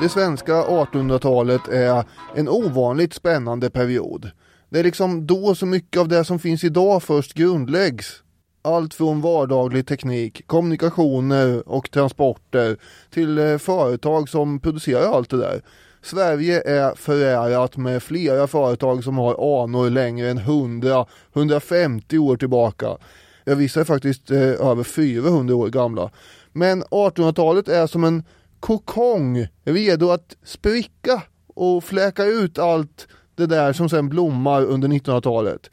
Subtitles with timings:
[0.00, 4.30] det svenska 1800-talet är en ovanligt spännande period.
[4.68, 8.22] Det är liksom då så mycket av det som finns idag först grundläggs.
[8.62, 12.76] Allt från vardaglig teknik, kommunikationer och transporter
[13.10, 15.62] till eh, företag som producerar allt det där.
[16.02, 22.96] Sverige är förärat med flera företag som har anor längre än 100-150 år tillbaka.
[23.44, 26.10] Ja, vissa är faktiskt eh, över 400 år gamla.
[26.52, 28.24] Men 1800-talet är som en
[28.60, 31.22] kokong redo att spricka
[31.54, 35.70] och fläka ut allt det där som sen blommar under 1900-talet.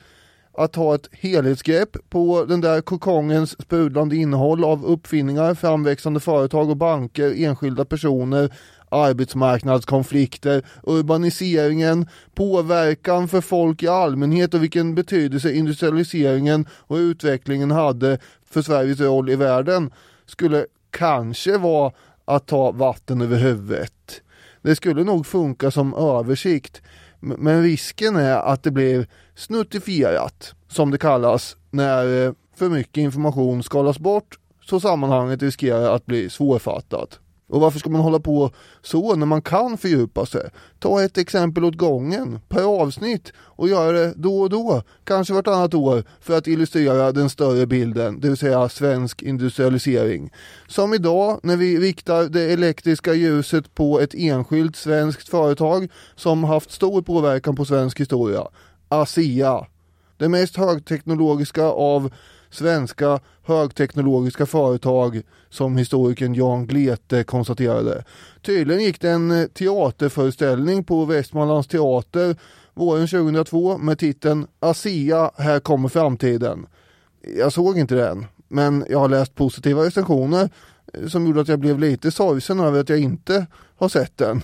[0.54, 6.78] Att ha ett helhetsgrepp på den där kokongens sprudlande innehåll av uppfinningar, framväxande företag och
[6.78, 8.54] banker, enskilda personer,
[8.90, 18.62] arbetsmarknadskonflikter, urbaniseringen, påverkan för folk i allmänhet och vilken betydelse industrialiseringen och utvecklingen hade för
[18.62, 19.92] Sveriges roll i världen
[20.26, 21.92] skulle kanske vara
[22.27, 24.22] att ta vatten över huvudet.
[24.61, 26.81] Det skulle nog funka som översikt
[27.20, 33.64] men risken är att det blir snuttifierat som det kallas när eh, för mycket information
[33.64, 37.20] skalas bort så sammanhanget riskerar att bli svårfattat.
[37.50, 40.50] Och varför ska man hålla på så när man kan fördjupa sig?
[40.80, 45.73] Ta ett exempel åt gången, per avsnitt och göra det då och då, kanske vartannat
[45.73, 50.31] år för att illustrera den större bilden, det vill säga svensk industrialisering.
[50.67, 56.72] Som idag när vi riktar det elektriska ljuset på ett enskilt svenskt företag som haft
[56.72, 58.48] stor påverkan på svensk historia,
[58.89, 59.66] ASEA.
[60.17, 62.14] Det mest högteknologiska av
[62.50, 68.04] svenska högteknologiska företag som historikern Jan Glete konstaterade.
[68.42, 72.36] Tydligen gick det en eh, teaterföreställning på Västmanlands teater
[72.73, 76.67] våren 2002 med titeln ASEA, här kommer framtiden.
[77.38, 80.50] Jag såg inte den, men jag har läst positiva recensioner
[80.94, 83.45] eh, som gjorde att jag blev lite sorgsen över att jag inte
[83.78, 84.42] har sett den.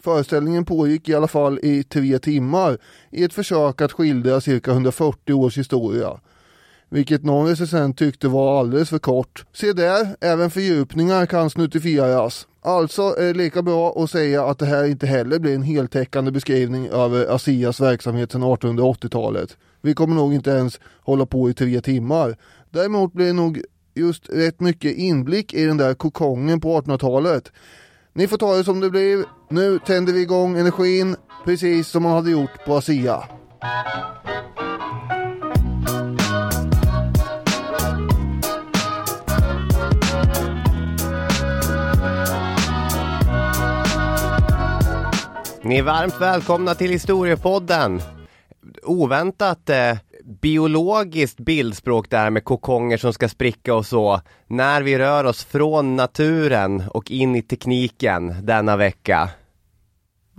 [0.00, 2.78] Föreställningen pågick i alla fall i tre timmar
[3.10, 6.20] i ett försök att skildra cirka 140 års historia
[6.92, 9.44] vilket någon recensent tyckte var alldeles för kort.
[9.52, 12.46] Se där, även fördjupningar kan snuttifieras.
[12.62, 16.30] Alltså är det lika bra att säga att det här inte heller blir en heltäckande
[16.30, 19.56] beskrivning över ASEAs verksamhet sedan 1880-talet.
[19.82, 22.36] Vi kommer nog inte ens hålla på i tre timmar.
[22.70, 23.62] Däremot blir det nog
[23.94, 27.52] just rätt mycket inblick i den där kokongen på 1800-talet.
[28.14, 29.24] Ni får ta det som det blir.
[29.50, 33.22] Nu tänder vi igång energin precis som man hade gjort på ASEA.
[45.64, 48.00] Ni är varmt välkomna till Historiepodden.
[48.82, 54.20] Oväntat eh, biologiskt bildspråk där med kokonger som ska spricka och så.
[54.46, 59.30] När vi rör oss från naturen och in i tekniken denna vecka.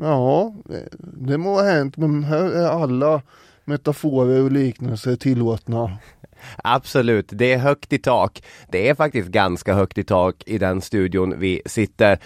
[0.02, 0.54] Ja,
[1.00, 3.22] det må ha hänt men här är alla
[3.66, 5.98] metaforer och liknelser tillåtna.
[6.64, 8.44] Absolut, det är högt i tak.
[8.70, 12.20] Det är faktiskt ganska högt i tak i den studion vi sitter.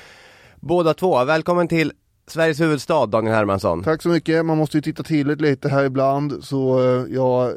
[0.55, 1.91] Båda två, välkommen till
[2.27, 3.83] Sveriges huvudstad, Daniel Hermansson.
[3.83, 7.53] Tack så mycket, man måste ju titta till det lite här ibland så eh, jag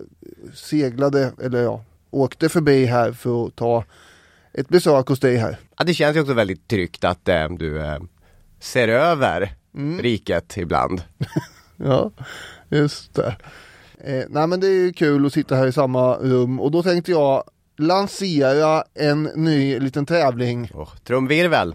[0.54, 3.84] seglade, eller ja, åkte förbi här för att ta
[4.52, 5.58] ett besök hos dig här.
[5.78, 7.98] Ja, det känns ju också väldigt tryggt att äh, du äh,
[8.60, 9.98] ser över mm.
[9.98, 11.02] riket ibland.
[11.76, 12.10] ja,
[12.68, 13.36] just det.
[14.04, 16.82] Eh, nej men det är ju kul att sitta här i samma rum och då
[16.82, 17.44] tänkte jag
[17.78, 20.70] lansera en ny liten tävling.
[20.74, 21.74] Oh, trumvirvel!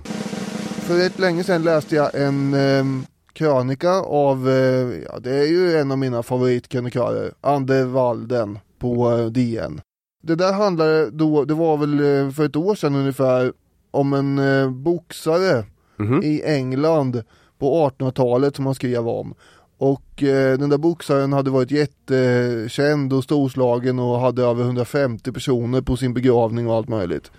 [0.85, 2.85] För rätt länge sedan läste jag en eh,
[3.34, 9.25] krönika av, eh, ja det är ju en av mina favoritkrönikörer, Ander Walden på eh,
[9.25, 9.81] DN.
[10.24, 13.53] Det där handlade då, det var väl eh, för ett år sedan ungefär,
[13.91, 15.66] om en eh, boxare
[16.00, 16.24] mm -hmm.
[16.24, 17.24] i England
[17.59, 19.34] på 1800-talet som han skrev om.
[19.78, 25.81] Och eh, den där boxaren hade varit jättekänd och storslagen och hade över 150 personer
[25.81, 27.31] på sin begravning och allt möjligt.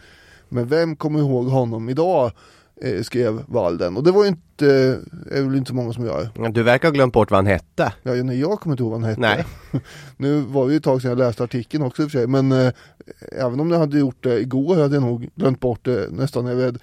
[0.48, 2.32] Men vem kommer ihåg honom idag?
[2.82, 3.96] Eh, skrev Walden.
[3.96, 4.66] Och det var ju inte,
[5.30, 6.50] är väl inte så många som gör.
[6.50, 7.92] Du verkar ha glömt bort vad han hette.
[8.02, 9.20] Ja, nej, jag kommer inte ihåg vad han hette.
[9.20, 9.44] Nej.
[10.16, 12.26] nu var det ju ett tag sedan jag läste artikeln också i och för sig,
[12.26, 12.72] men eh,
[13.32, 16.56] även om jag hade gjort det igår hade jag nog glömt bort det nästan, jag
[16.56, 16.74] vet.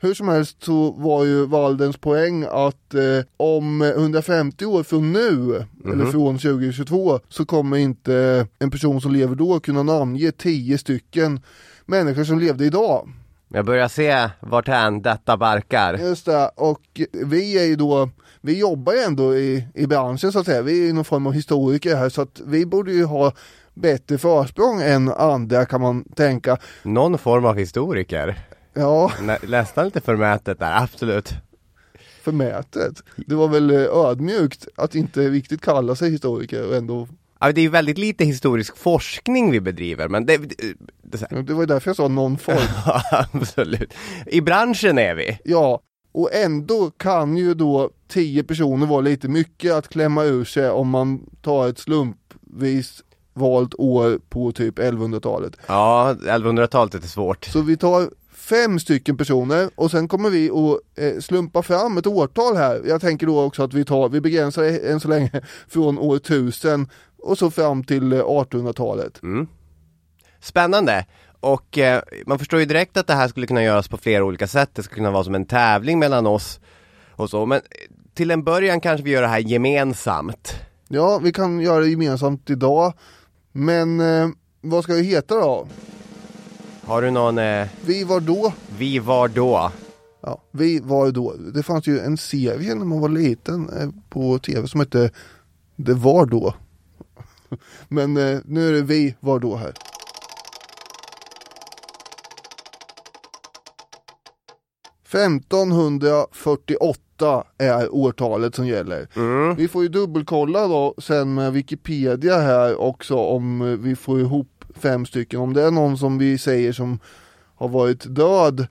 [0.00, 5.28] Hur som helst så var ju Waldens poäng att eh, om 150 år från nu,
[5.28, 5.92] mm -hmm.
[5.92, 11.40] eller från 2022, så kommer inte en person som lever då kunna namnge 10 stycken
[11.86, 13.08] människor som levde idag.
[13.48, 15.94] Jag börjar se varthän detta barkar.
[15.94, 18.10] Just det, och vi är ju då,
[18.40, 20.62] vi jobbar ju ändå i, i branschen så att säga.
[20.62, 23.32] Vi är ju någon form av historiker här så att vi borde ju ha
[23.74, 26.58] bättre försprång än andra kan man tänka.
[26.82, 28.38] Någon form av historiker?
[28.74, 29.12] Ja.
[29.22, 31.34] Nä, nästan lite förmätet där, absolut.
[32.22, 33.02] förmätet.
[33.16, 37.08] Det var väl eh, ödmjukt att inte riktigt kalla sig historiker och ändå
[37.40, 40.36] Ja, det är ju väldigt lite historisk forskning vi bedriver, men det...
[40.36, 42.56] det, det, det var ju därför jag sa någon form.
[43.32, 43.94] absolut.
[44.26, 45.38] I branschen är vi.
[45.44, 45.80] Ja,
[46.12, 50.88] och ändå kan ju då tio personer vara lite mycket att klämma ur sig om
[50.88, 53.02] man tar ett slumpvis
[53.34, 55.56] valt år på typ 1100-talet.
[55.66, 57.44] Ja, 1100-talet är svårt.
[57.44, 58.10] Så vi tar
[58.48, 62.82] fem stycken personer och sen kommer vi att eh, slumpa fram ett årtal här.
[62.86, 65.30] Jag tänker då också att vi tar, vi begränsar än så länge
[65.68, 66.88] från år 1000
[67.22, 69.22] och så fram till 1800-talet.
[69.22, 69.46] Mm.
[70.40, 71.06] Spännande!
[71.40, 74.46] Och eh, man förstår ju direkt att det här skulle kunna göras på flera olika
[74.46, 74.70] sätt.
[74.72, 76.60] Det skulle kunna vara som en tävling mellan oss
[77.10, 77.46] och så.
[77.46, 77.62] Men eh,
[78.14, 80.54] till en början kanske vi gör det här gemensamt.
[80.88, 82.92] Ja, vi kan göra det gemensamt idag.
[83.52, 84.28] Men eh,
[84.60, 85.66] vad ska vi heta då?
[86.84, 87.38] Har du någon...
[87.38, 87.68] Eh...
[87.86, 88.52] Vi var då?
[88.78, 89.72] Vi var då.
[90.20, 91.34] Ja, vi var då.
[91.54, 95.10] Det fanns ju en serie när man var liten eh, på tv som hette
[95.76, 96.54] Det var då.
[97.88, 99.72] Men eh, nu är det vi var då här.
[105.10, 109.08] –1548 är årtalet som gäller.
[109.16, 109.54] Mm.
[109.54, 115.06] Vi får ju dubbelkolla då sen med Wikipedia här också om vi får ihop fem
[115.06, 115.40] stycken.
[115.40, 116.98] Om det är någon som vi säger som
[117.54, 118.66] har varit död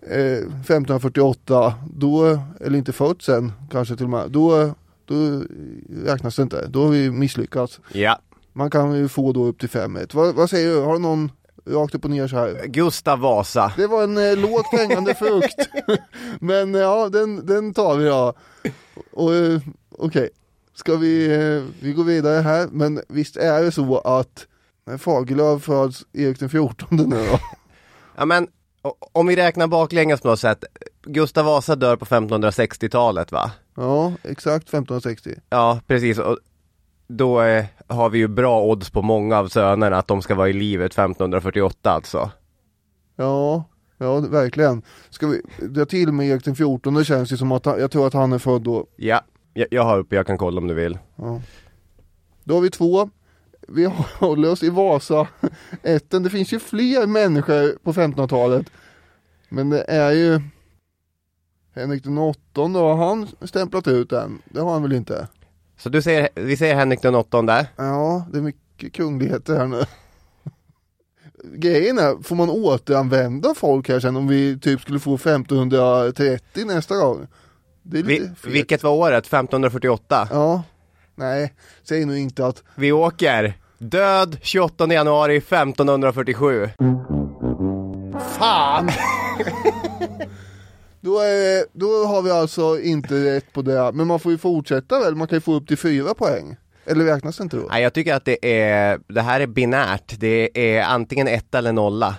[0.00, 4.74] eh, 1548, då, eller inte född sen kanske till och med, då,
[5.06, 5.42] då
[6.04, 6.66] räknas det inte.
[6.66, 7.80] Då har vi misslyckats.
[7.92, 8.18] Ja.
[8.52, 10.14] Man kan ju få då upp till 5-1.
[10.14, 10.80] Vad, vad säger du?
[10.80, 11.32] Har du någon
[11.66, 12.66] rakt upp och ner så här?
[12.66, 13.72] Gustav Vasa.
[13.76, 15.68] Det var en eh, lågt hängande frukt.
[16.40, 18.34] Men ja, den, den tar vi då.
[19.12, 19.60] Och, eh,
[19.90, 20.28] Okej, okay.
[20.74, 22.68] ska vi, eh, vi går vidare här.
[22.72, 24.46] Men visst är det så att
[24.86, 27.38] när Fagerlöf föds Erik den 14 nu då?
[28.16, 28.48] Ja men,
[29.12, 30.64] om vi räknar baklänges på något sätt.
[31.02, 33.50] Gustav Vasa dör på 1560-talet va?
[33.74, 35.34] Ja, exakt 1560.
[35.50, 36.18] Ja, precis.
[36.18, 36.38] Och
[37.06, 40.48] då eh, har vi ju bra odds på många av sönerna att de ska vara
[40.48, 42.30] i livet 1548 alltså.
[43.16, 43.64] Ja,
[43.98, 44.82] ja verkligen.
[45.10, 46.94] Ska vi dra till med Erik den 14?
[46.94, 48.86] Det känns ju som att han, jag tror att han är född då.
[48.96, 49.20] Ja,
[49.54, 50.98] jag, jag har uppe, jag kan kolla om du vill.
[51.16, 51.40] Ja.
[52.44, 53.10] Då har vi två.
[53.68, 55.28] Vi håller oss i Vasa
[55.82, 56.22] ätten.
[56.22, 58.66] Det finns ju fler människor på 1500-talet.
[59.48, 60.40] Men det är ju
[61.74, 64.42] Henrik den åttonde, har han stämplat ut den?
[64.44, 65.28] Det har han väl inte?
[65.78, 67.66] Så du säger, vi säger Henrik den åttonde?
[67.76, 69.84] Ja, det är mycket kungligheter här nu.
[71.44, 76.96] Grejen är, får man återanvända folk här sen om vi typ skulle få 1530 nästa
[76.96, 77.26] gång?
[77.82, 79.26] Det är lite vi, vilket var året?
[79.26, 80.28] 1548?
[80.30, 80.62] Ja.
[81.14, 82.62] Nej, säg nu inte att...
[82.74, 83.54] Vi åker!
[83.78, 86.68] Död 28 januari 1547.
[88.38, 88.90] Fan!
[91.04, 95.00] Då, är, då har vi alltså inte rätt på det, men man får ju fortsätta
[95.00, 96.56] väl, man kan ju få upp till fyra poäng.
[96.84, 97.66] Eller räknas det inte då?
[97.70, 101.72] Nej jag tycker att det är, det här är binärt, det är antingen ett eller
[101.72, 102.16] nolla.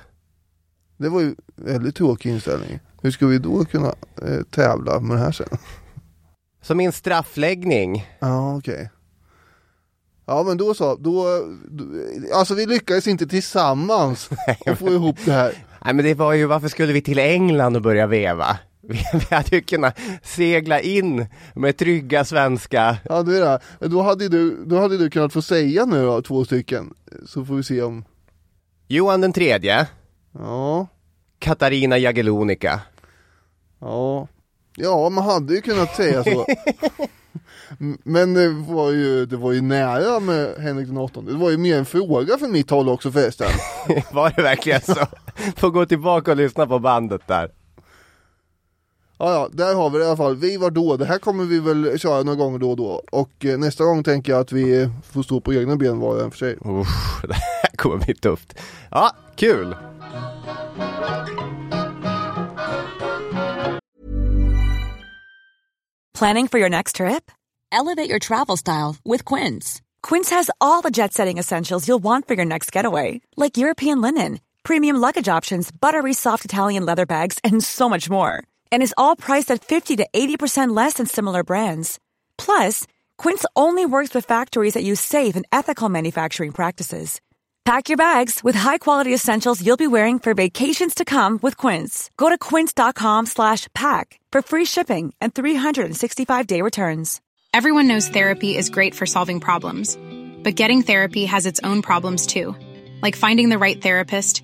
[0.98, 2.80] Det var ju väldigt tråkig inställning.
[3.02, 5.58] Hur ska vi då kunna eh, tävla med det här sen?
[6.62, 8.08] Som min straffläggning.
[8.20, 8.74] Ja okej.
[8.74, 8.88] Okay.
[10.26, 11.26] Ja men då så, då,
[11.70, 11.86] då,
[12.36, 14.30] alltså vi lyckades inte tillsammans
[14.66, 15.66] att få ihop det här.
[15.86, 18.58] Nej men det var ju, varför skulle vi till England och börja veva?
[19.14, 21.26] Vi hade ju kunnat segla in
[21.56, 23.42] med trygga svenska Ja det är
[23.80, 23.88] det.
[23.88, 26.94] Då hade du, då hade du kunnat få säga nu då, två stycken
[27.26, 28.06] Så får vi se om
[28.88, 29.88] Johan den tredje
[30.34, 30.88] Ja
[31.40, 32.82] Katarina Jagellonica
[33.80, 34.28] Ja
[34.76, 36.46] Ja man hade ju kunnat säga så
[38.04, 41.32] Men det var, ju, det var ju nära med Henrik den åttonde.
[41.32, 43.48] Det var ju mer en fråga för mitt håll också förresten.
[44.12, 45.06] var det verkligen så?
[45.56, 47.52] Får gå tillbaka och lyssna på bandet där.
[49.18, 50.36] Ja, ja, där har vi det i alla fall.
[50.36, 53.02] Vi var då, det här kommer vi väl köra några gånger då och då.
[53.12, 56.22] Och eh, nästa gång tänker jag att vi får stå på egna ben var och
[56.22, 56.54] en för sig.
[56.54, 58.60] Usch, det här kommer bli tufft.
[58.92, 59.76] Ja, kul!
[66.20, 67.32] Planning for your next trip?
[67.72, 69.82] Elevate your travel style with Quince.
[70.04, 73.22] Quince has all the jet setting essentials you'll want for your next getaway.
[73.36, 78.44] Like European linen, premium luggage options, buttery soft Italian leather bags, and so much more
[78.74, 82.00] and is all priced at 50 to 80% less than similar brands.
[82.38, 82.86] Plus,
[83.18, 87.22] Quince only works with factories that use safe and ethical manufacturing practices.
[87.66, 92.10] Pack your bags with high-quality essentials you'll be wearing for vacations to come with Quince.
[92.18, 97.22] Go to quince.com/pack for free shipping and 365-day returns.
[97.54, 99.98] Everyone knows therapy is great for solving problems,
[100.44, 102.56] but getting therapy has its own problems too,
[103.04, 104.44] like finding the right therapist,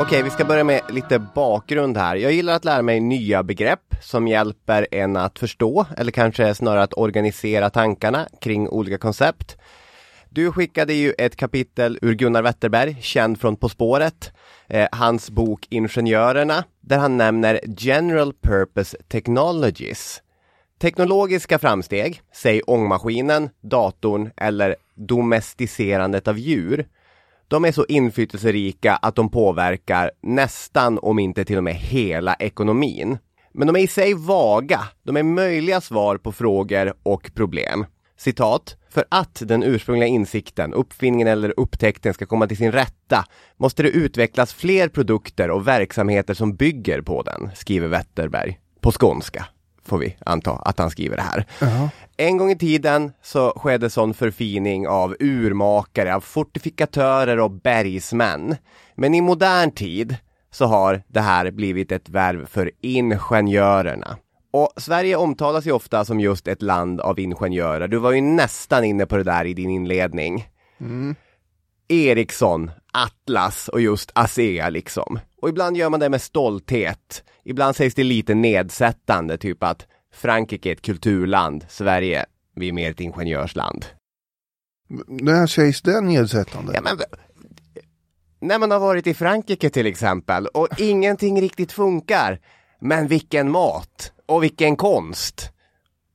[0.00, 2.16] Okej, vi ska börja med lite bakgrund här.
[2.16, 6.82] Jag gillar att lära mig nya begrepp som hjälper en att förstå eller kanske snarare
[6.82, 9.56] att organisera tankarna kring olika koncept.
[10.30, 14.32] Du skickade ju ett kapitel ur Gunnar Wetterberg, känd från På spåret,
[14.66, 20.22] eh, hans bok Ingenjörerna, där han nämner General Purpose Technologies.
[20.80, 26.86] Teknologiska framsteg, säg ångmaskinen, datorn eller domesticerandet av djur,
[27.48, 33.18] de är så inflytelserika att de påverkar nästan, om inte till och med hela ekonomin.
[33.52, 34.80] Men de är i sig vaga.
[35.02, 37.86] De är möjliga svar på frågor och problem.
[38.18, 38.76] Citat.
[38.90, 43.24] För att den ursprungliga insikten, uppfinningen eller upptäckten ska komma till sin rätta
[43.56, 48.58] måste det utvecklas fler produkter och verksamheter som bygger på den, skriver Wetterberg.
[48.80, 49.46] På skånska
[49.88, 51.44] får vi anta att han skriver det här.
[52.16, 58.56] En gång i tiden så skedde sån förfining av urmakare, av fortifikatörer och bergsmän.
[58.94, 60.16] Men i modern tid
[60.50, 64.16] så har det här blivit ett värv för ingenjörerna.
[64.50, 67.88] Och Sverige omtalas ju ofta som just ett land av ingenjörer.
[67.88, 70.48] Du var ju nästan inne på det där i din inledning.
[71.88, 75.18] Ericsson, Atlas och just ASEA liksom.
[75.42, 77.24] Och ibland gör man det med stolthet.
[77.44, 82.90] Ibland sägs det lite nedsättande, typ att Frankrike är ett kulturland, Sverige, vi är mer
[82.90, 83.86] ett ingenjörsland.
[85.06, 86.72] När sägs det nedsättande?
[86.74, 86.98] Ja, men,
[88.40, 92.40] när man har varit i Frankrike till exempel och ingenting riktigt funkar.
[92.80, 95.52] Men vilken mat och vilken konst.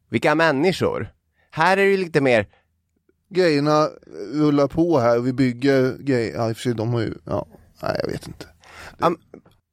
[0.09, 1.13] Vilka människor.
[1.51, 2.47] Här är det lite mer,
[3.29, 3.89] Grejerna
[4.33, 7.47] rullar på här, vi bygger grejer, ja i och för sig de har ju, ja,
[7.81, 8.45] nej jag vet inte.
[8.99, 9.17] Am,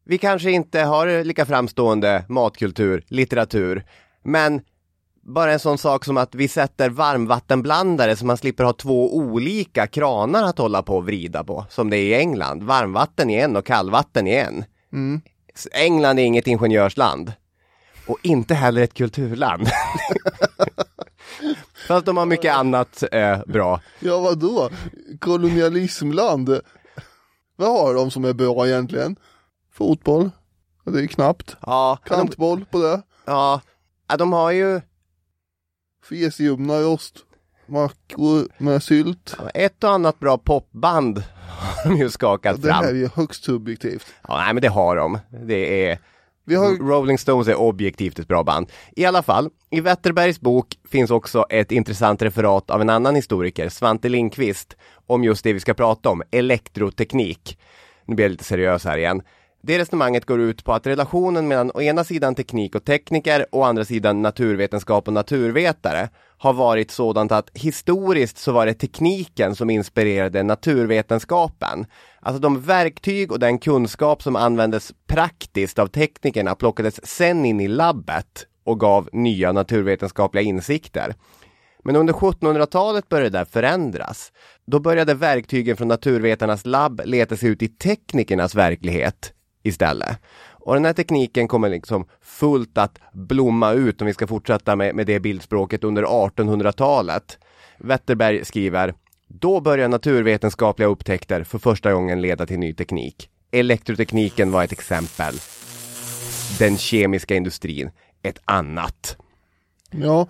[0.04, 3.84] vi kanske inte har lika framstående matkultur, litteratur,
[4.24, 4.60] men
[5.22, 9.86] bara en sån sak som att vi sätter varmvattenblandare så man slipper ha två olika
[9.86, 12.62] kranar att hålla på och vrida på, som det är i England.
[12.62, 14.64] Varmvatten i en och kallvatten i en.
[15.54, 17.32] S- England är inget ingenjörsland.
[18.06, 19.68] Och inte heller ett kulturland.
[21.88, 23.80] Fast de har mycket annat eh, bra.
[24.00, 24.70] Ja vadå?
[25.20, 26.60] Kolonialismland?
[27.60, 29.16] Vad har de som är bra egentligen?
[29.72, 30.30] Fotboll?
[30.84, 31.56] Ja, Det är knappt.
[31.62, 33.02] Ja, Kantboll på det.
[33.24, 33.60] ja,
[34.08, 34.80] ja, de har ju
[36.08, 37.14] Fesljumnarost.
[37.66, 39.36] Mackor med sylt.
[39.54, 42.96] ett och annat bra popband har de ju skakat Det här är fram.
[42.96, 44.06] ju högst subjektivt.
[44.28, 45.18] Ja, nej men det har de.
[45.46, 45.98] Det är
[46.44, 48.70] Vi har Rolling Stones är objektivt ett bra band.
[48.96, 53.68] I alla fall, i Wetterbergs bok finns också ett intressant referat av en annan historiker,
[53.68, 54.76] Svante Lindqvist,
[55.10, 57.58] om just det vi ska prata om, elektroteknik.
[58.04, 59.22] Nu blir jag lite seriös här igen.
[59.62, 63.60] Det resonemanget går ut på att relationen mellan å ena sidan teknik och tekniker och
[63.60, 69.56] å andra sidan naturvetenskap och naturvetare har varit sådant att historiskt så var det tekniken
[69.56, 71.86] som inspirerade naturvetenskapen.
[72.20, 77.68] Alltså de verktyg och den kunskap som användes praktiskt av teknikerna plockades sen in i
[77.68, 81.14] labbet och gav nya naturvetenskapliga insikter.
[81.84, 84.32] Men under 1700-talet började det där förändras.
[84.64, 89.32] Då började verktygen från naturvetarnas labb leta sig ut i teknikernas verklighet
[89.62, 90.18] istället.
[90.48, 94.94] Och den här tekniken kommer liksom fullt att blomma ut om vi ska fortsätta med,
[94.94, 97.38] med det bildspråket under 1800-talet.
[97.78, 98.94] Wetterberg skriver
[99.32, 103.30] då börjar naturvetenskapliga upptäckter för första gången leda till ny teknik.
[103.50, 105.34] Elektrotekniken var ett exempel.
[106.58, 107.90] Den kemiska industrin
[108.22, 109.16] ett annat.
[109.90, 110.28] Ja,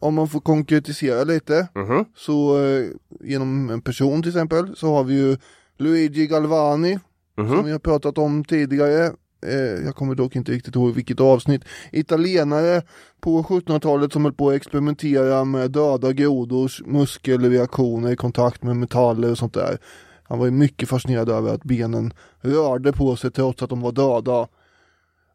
[0.00, 2.04] om man får konkretisera lite Mhm.
[2.16, 2.86] så eh,
[3.20, 5.36] genom en person till exempel så har vi ju
[5.78, 6.98] Luigi Galvani
[7.36, 9.12] som vi har pratat om tidigare.
[9.46, 11.64] Eh, jag kommer dock inte riktigt ihåg vilket avsnitt.
[11.92, 12.82] Italienare
[13.20, 19.30] på 1700-talet som höll på att experimentera med döda grodors muskelreaktioner i kontakt med metaller
[19.30, 19.78] och sånt där.
[20.22, 23.92] Han var ju mycket fascinerad över att benen rörde på sig trots att de var
[23.92, 24.48] döda.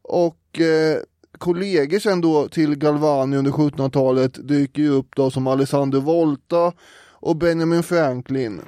[0.04, 0.98] Och eh,
[1.38, 6.74] kollegor sen då till Galvani under 1700-talet dyker ju upp då som Alessandro Volta
[7.10, 8.62] och Benjamin Franklin.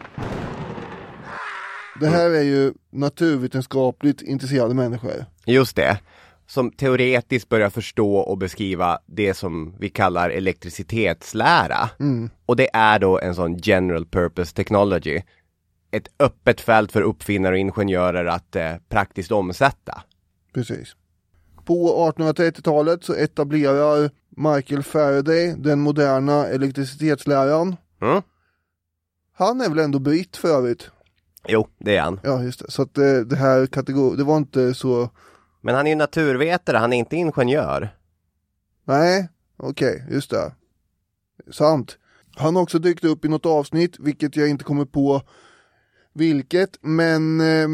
[2.00, 5.26] Det här är ju naturvetenskapligt intresserade människor.
[5.46, 6.00] Just det.
[6.48, 11.90] Som teoretiskt börjar förstå och beskriva det som vi kallar elektricitetslära.
[12.46, 15.22] Och det är då en sån general purpose technology.
[15.92, 20.04] Ett öppet fält för uppfinnare och ingenjörer att eh, praktiskt omsätta.
[20.54, 20.96] Precis.
[21.68, 27.76] På 1830-talet så etablerar Michael Faraday den moderna elektricitetsläran.
[28.02, 28.22] Mm?
[29.34, 30.90] Han är väl ändå britt för övrigt?
[31.48, 32.20] Jo, det är han.
[32.24, 32.72] Ja, just det.
[32.72, 35.10] Så att det, det här kategori, det var inte så,
[35.62, 37.90] Men han är ju naturvetare, han är inte ingenjör.
[38.86, 40.52] nej, okej, just det.
[41.52, 41.98] Sant.
[42.36, 45.22] Han har också dykt upp i något avsnitt, vilket jag inte kommer på
[46.14, 47.68] vilket, men eh,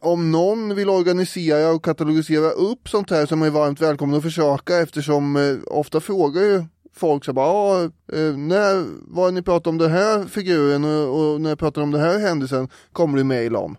[0.00, 4.16] om någon vill organisera och katalogisera upp sånt här så är man ju varmt välkommen
[4.16, 6.64] att försöka eftersom eh, ofta frågar ju
[6.94, 11.40] folk så bara, "Ja, eh, när var ni pratade om den här figuren och, och
[11.40, 13.76] när jag pratade om den här händelsen kommer det mejl om.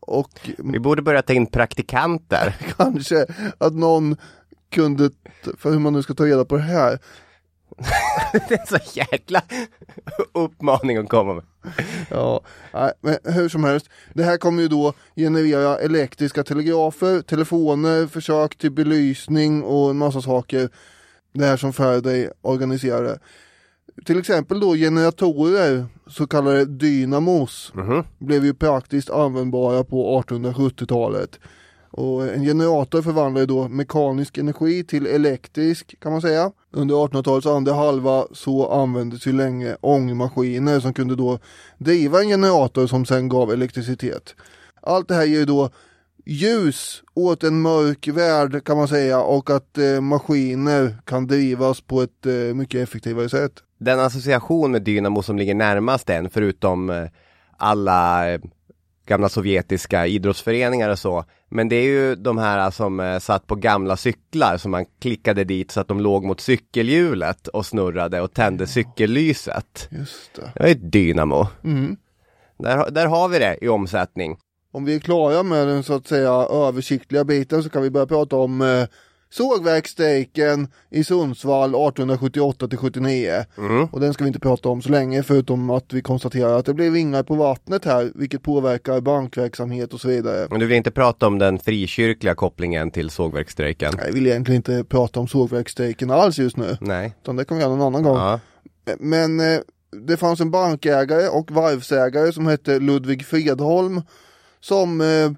[0.00, 2.56] Och Vi borde börja ta in praktikanter.
[2.76, 3.26] kanske
[3.58, 4.16] att någon
[4.70, 5.10] kunde,
[5.58, 6.98] för hur man nu ska ta reda på det här,
[8.48, 9.42] det är så jäkla
[10.34, 11.44] uppmaning att komma med.
[12.10, 12.40] Ja,
[13.00, 13.88] men hur som helst.
[14.14, 20.22] Det här kommer ju då generera elektriska telegrafer, telefoner, försök till belysning och en massa
[20.22, 20.68] saker.
[21.32, 23.18] Det här som Faraday organiserade.
[24.04, 27.72] Till exempel då generatorer, så kallade dynamos,
[28.18, 31.38] blev ju praktiskt användbara på 1870-talet.
[31.90, 36.50] Och en generator förvandlade då mekanisk energi till elektrisk kan man säga.
[36.72, 41.38] Under 1800-talets andra halva så användes ju länge ångmaskiner som kunde då
[41.78, 44.34] driva en generator som sen gav elektricitet.
[44.82, 45.70] Allt det här ger ju då
[46.24, 52.02] ljus åt en mörk värld kan man säga och att eh, maskiner kan drivas på
[52.02, 53.52] ett eh, mycket effektivare sätt.
[53.78, 57.04] Den association med Dynamo som ligger närmast den, förutom eh,
[57.56, 58.40] alla eh,
[59.06, 61.24] gamla sovjetiska idrottsföreningar och så.
[61.48, 65.44] Men det är ju de här som eh, satt på gamla cyklar som man klickade
[65.44, 69.88] dit så att de låg mot cykelhjulet och snurrade och tände cykellyset.
[69.90, 70.52] Just det.
[70.54, 71.46] Det är ett Dynamo.
[72.58, 74.36] Där, där har vi det i omsättning.
[74.72, 78.06] Om vi är klara med den så att säga översiktliga biten så kan vi börja
[78.06, 78.86] prata om eh,
[79.30, 83.44] sågverksstrejken i Sundsvall 1878 till 79.
[83.90, 86.74] Och den ska vi inte prata om så länge förutom att vi konstaterar att det
[86.74, 90.46] blev ringar på vattnet här vilket påverkar bankverksamhet och så vidare.
[90.50, 93.92] Men du vill inte prata om den frikyrkliga kopplingen till sågverksstrejken?
[94.04, 96.76] Jag vill egentligen inte prata om sågverksstrejken alls just nu.
[96.80, 97.14] Nej.
[97.22, 98.16] Utan det kan vi göra någon annan gång.
[98.16, 98.40] Ja.
[98.98, 99.60] Men eh,
[100.06, 104.02] det fanns en bankägare och varvsägare som hette Ludvig Fredholm
[104.60, 105.30] som eh,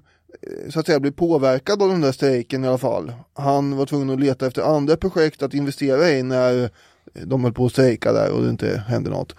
[0.69, 3.13] så att säga blev påverkad av den där strejken i alla fall.
[3.33, 6.69] Han var tvungen att leta efter andra projekt att investera i när
[7.23, 9.35] de höll på att strejka där och det inte hände något.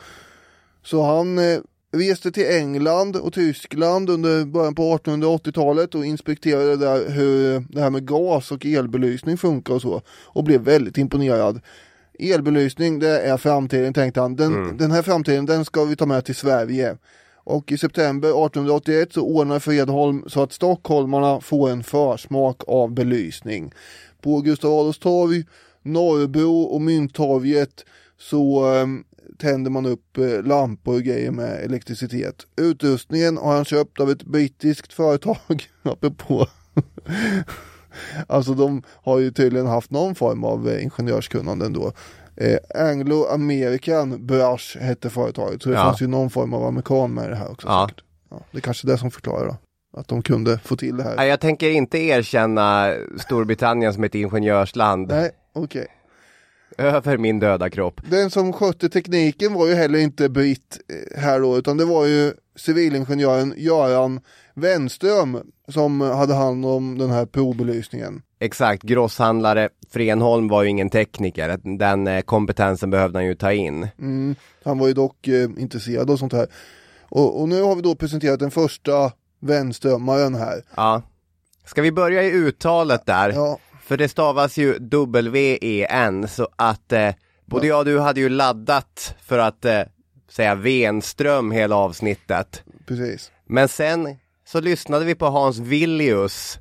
[0.82, 1.60] Så han eh,
[1.92, 7.90] reste till England och Tyskland under början på 1880-talet och inspekterade där hur det här
[7.90, 11.60] med gas och elbelysning funkar och så och blev väldigt imponerad.
[12.18, 14.36] Elbelysning det är framtiden tänkte han.
[14.36, 16.96] Den, den här framtiden den ska vi ta med till Sverige.
[17.44, 23.72] Och i september 1881 så ordnar Fredholm så att stockholmarna får en försmak av belysning.
[24.20, 25.44] På Gustav Adolfs torg,
[25.82, 27.84] Norrbro och Mynttorget
[28.18, 28.86] så eh,
[29.38, 32.46] tänder man upp eh, lampor och grejer med elektricitet.
[32.56, 36.46] Utrustningen har han köpt av ett brittiskt företag, apropå
[38.26, 41.92] Alltså de har ju tydligen haft någon form av eh, ingenjörskunnande ändå.
[42.40, 45.82] Eh, Anglo American Brush hette företaget, så det Ja.
[45.84, 47.68] fanns ju någon form av amerikan med det här också.
[47.68, 47.88] Ja.
[48.30, 49.56] Ja, det är kanske det som förklarar då.
[50.00, 51.24] Att de kunde få till det här.
[51.24, 55.86] Jag tänker inte erkänna Storbritannien som ett ingenjörsland Nej, okej.
[56.78, 58.00] över min döda kropp.
[58.10, 60.78] Den som skötte tekniken var ju heller inte britt
[61.14, 64.20] eh, här då, utan det var ju civilingenjören Göran
[64.54, 68.22] Wenström som hade hand om den här provbelysningen.
[68.40, 73.88] Exakt, grosshandlare Frenholm var ju ingen tekniker, den eh, kompetensen behövde han ju ta in.
[73.98, 76.46] Mm, han var ju dock eh, intresserad av sånt här.
[77.08, 80.64] Och, och nu har vi då presenterat den första vänströmmaren här.
[80.76, 81.02] Ja.
[81.64, 83.32] Ska vi börja i uttalet där?
[83.32, 87.10] Ja, För det stavas ju W-E-N, så att eh,
[87.44, 89.82] både jag och du hade ju laddat för att eh,
[90.30, 92.62] säga Venström hela avsnittet.
[92.86, 93.32] precis.
[93.46, 94.16] Men sen
[94.46, 96.58] så lyssnade vi på Hans Villius,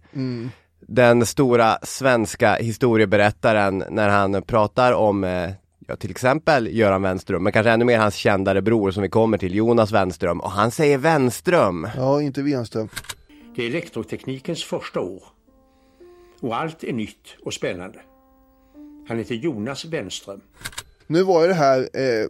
[0.87, 5.51] den stora svenska historieberättaren, när han pratar om eh,
[5.87, 9.37] ja, till exempel Göran Wenström, men kanske ännu mer hans kändare bror som vi kommer
[9.37, 11.87] till, Jonas Wenström, och han säger Wenström.
[11.95, 12.89] Ja, inte Wenström.
[13.55, 15.23] Det är elektroteknikens första år.
[16.41, 17.99] Och allt är nytt och spännande.
[19.07, 20.41] Han heter Jonas Wenström.
[21.09, 22.27] Nu var ju det här eh,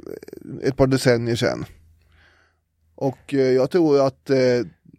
[0.63, 1.65] ett par decennier sedan.
[2.95, 4.37] Och eh, jag tror att eh,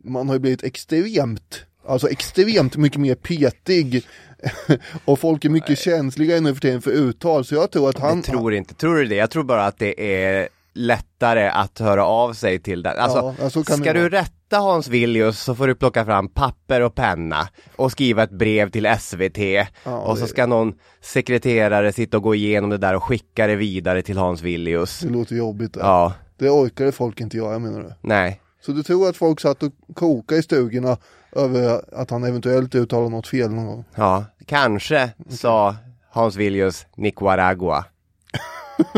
[0.04, 4.06] man har blivit extremt, alltså extremt mycket mer petig.
[5.04, 7.44] och folk är mycket känsliga nu för tiden för uttal.
[7.44, 8.16] Så jag tror att han...
[8.16, 9.14] Jag tror inte, tror du det?
[9.14, 12.98] Jag tror bara att det är lättare att höra av sig till den.
[12.98, 14.24] Alltså, Ja, ska du vara.
[14.50, 18.70] Rätta Hans Villius så får du plocka fram papper och penna och skriva ett brev
[18.70, 23.04] till SVT och så det- ska någon sekreterare sitta och gå igenom det där och
[23.04, 25.00] skicka det vidare till Hans Villius.
[25.00, 25.74] Det låter jobbigt.
[25.74, 25.80] där.
[25.80, 27.92] Ja, Det orkade folk inte göra menar du?
[28.00, 28.40] nej.
[28.62, 30.96] Så du tror att folk satt och kokade i stugorna
[31.32, 33.84] över att han eventuellt uttalade något fel någon gång?
[33.94, 35.76] Ja, kanske sa
[36.10, 37.84] Hans Villius Nicaragua.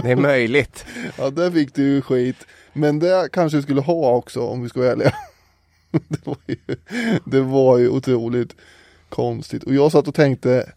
[0.02, 0.84] Det är möjligt.
[1.18, 2.36] Ja, där fick du ju skit.
[2.72, 5.12] Men det kanske du skulle ha också om vi ska vara ärliga.
[6.08, 6.56] Det var ju,
[7.24, 8.56] det var ju otroligt
[9.08, 9.64] konstigt.
[9.64, 10.72] Och jag satt och tänkte,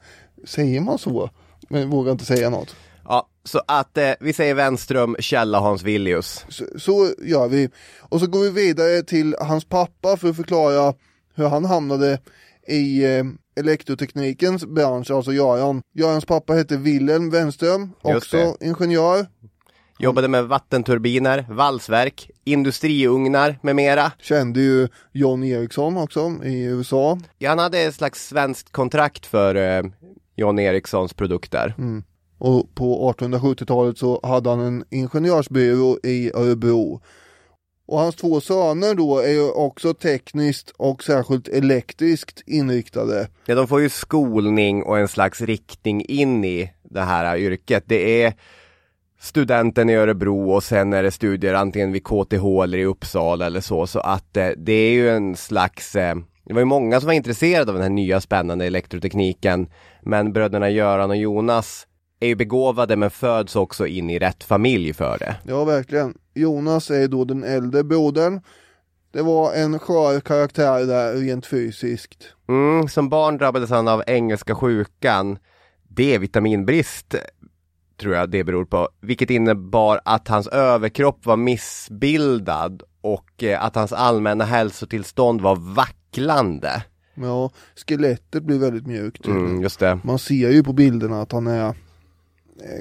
[0.46, 1.30] säger man så?
[1.70, 2.76] Men jag vågar inte säga något.
[3.08, 6.46] Ja, så att eh, vi säger Wenström, källa Hans Villius.
[6.50, 7.70] Så, så gör vi.
[8.00, 10.94] Och så går vi vidare till hans pappa för att förklara
[11.36, 12.20] hur han hamnade
[12.68, 13.24] i eh,
[13.56, 15.82] elektroteknikens bransch, alltså Göran.
[15.94, 19.28] Görans pappa hette Wilhelm Wenström, också ingenjör.
[20.00, 24.12] Jobbade med vattenturbiner, valsverk, industriugnar med mera.
[24.20, 27.20] Kände ju John Ericsson också i USA.
[27.38, 29.84] Ja, han hade ett slags svenskt kontrakt för eh,
[30.36, 31.76] John Ericssons produkter.
[32.38, 37.02] Och på 1870-talet så hade han en ingenjörsbyrå i Örebro.
[37.88, 43.28] Och hans två söner då är ju också tekniskt och särskilt elektriskt inriktade.
[43.46, 47.84] Ja, de får ju skolning och en slags riktning in i det här yrket.
[47.88, 48.34] Det är
[49.20, 53.62] studenten i Örebro och sen är det studier antingen vid KTH eller i Uppsala eller
[53.62, 53.88] så.
[53.88, 57.14] Så att eh, det är ju en slags eh, det var ju många som var
[57.14, 59.68] intresserade av den här nya spännande elektrotekniken.
[60.02, 61.88] Men bröderna Göran och Jonas
[62.20, 65.36] är ju begåvade men föds också in i rätt familj för det.
[65.44, 66.18] Ja, verkligen.
[66.34, 68.42] Jonas är då den äldre brodern.
[69.12, 72.34] Det var en skör karaktär där rent fysiskt.
[72.50, 75.38] Mm, som barn drabbades han av engelska sjukan.
[75.90, 77.16] D-vitaminbrist
[77.98, 78.90] tror jag det beror på.
[79.02, 86.84] Vilket innebar att hans överkropp var missbildad och eh, att hans allmänna hälsotillstånd var vacklande.
[87.16, 87.52] Ja,
[87.88, 89.28] skelettet blir väldigt mjukt.
[89.28, 90.00] Mm, just det.
[90.04, 91.76] Man ser ju på bilderna att han är,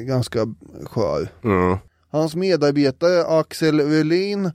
[0.00, 0.38] ganska
[0.84, 1.28] skör.
[1.44, 1.78] Mm.
[2.10, 4.50] Hans medarbetare Axel Welin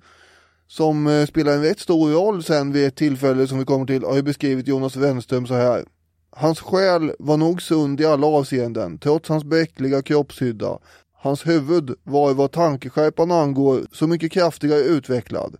[0.67, 4.03] som eh, spelar en rätt stor roll sen vid ett tillfälle som vi kommer till
[4.03, 5.85] har ju beskrivit Jonas Wenström så här.
[6.31, 10.79] Hans själ var nog sund i alla avseenden trots hans bräckliga kroppshydda.
[11.13, 15.55] Hans huvud var vad tankeskärpan angår så mycket kraftigare utvecklad.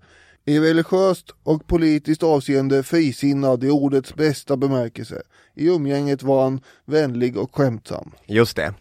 [0.45, 5.21] I religiöst och politiskt avseende frisinnad i ordets bästa bemärkelse.
[5.55, 8.11] I umgänget var han vänlig och skämtsam.
[8.25, 8.73] Just det.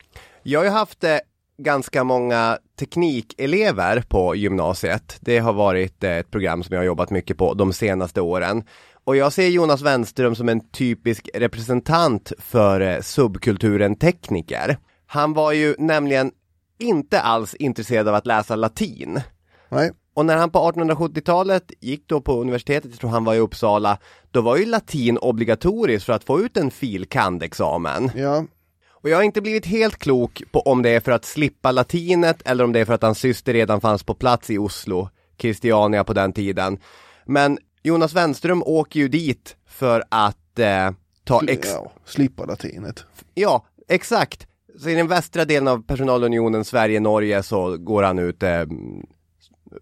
[0.43, 1.19] Jag har ju haft eh,
[1.59, 5.17] ganska många teknikelever på gymnasiet.
[5.21, 8.63] Det har varit eh, ett program som jag har jobbat mycket på de senaste åren.
[9.09, 14.79] Och jag ser Jonas Wenström som en typisk representant för eh, subkulturen tekniker.
[15.07, 16.33] Han var ju nämligen
[16.79, 19.21] inte alls intresserad av att läsa latin.
[19.69, 23.39] Nej, Och när han på 1870-talet gick då på universitetet, jag tror han var i
[23.39, 23.99] Uppsala,
[24.31, 27.07] då var ju latin obligatoriskt för att få ut en fil.
[27.07, 28.11] kand-examen.
[28.15, 28.45] ja,
[28.91, 32.43] Och jag har inte blivit helt klok på om det är för att slippa latinet
[32.45, 36.05] eller om det är för att hans syster redan fanns på plats i Oslo, Christiania
[36.05, 36.79] på den tiden.
[37.27, 40.91] Men Jonas Wenström åker ju dit för att eh,
[41.25, 41.69] ta ex...
[41.73, 43.05] ja slippa latinet.
[43.35, 44.47] Ja, exakt.
[44.79, 48.63] Så i den västra delen av personalunionen Sverige-Norge så går han ut eh,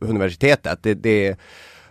[0.00, 0.82] universitetet.
[0.82, 1.37] Det, det...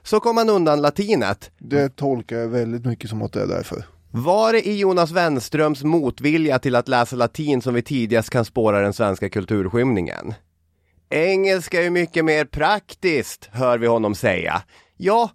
[0.04, 1.52] Så kom han undan latinet.
[1.58, 3.86] Det tolkar jag väldigt mycket som att det är därför.
[4.12, 8.82] Var det i Jonas Wenströms motvilja till att läsa latin som vi tidigast kan spåra
[8.82, 10.34] den svenska kulturskymningen?
[11.10, 14.62] Engelska är mycket mer praktiskt, hör vi honom säga.
[14.98, 15.30] Ja,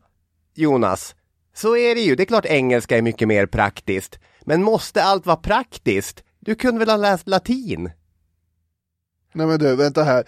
[0.55, 1.15] Jonas,
[1.55, 2.17] så är det ju.
[2.17, 4.19] Det är klart engelska är mycket mer praktiskt.
[4.45, 6.25] Men måste allt vara praktiskt?
[6.41, 7.91] Du kunde väl ha läst latin?
[9.33, 10.25] Nej men du, vänta här.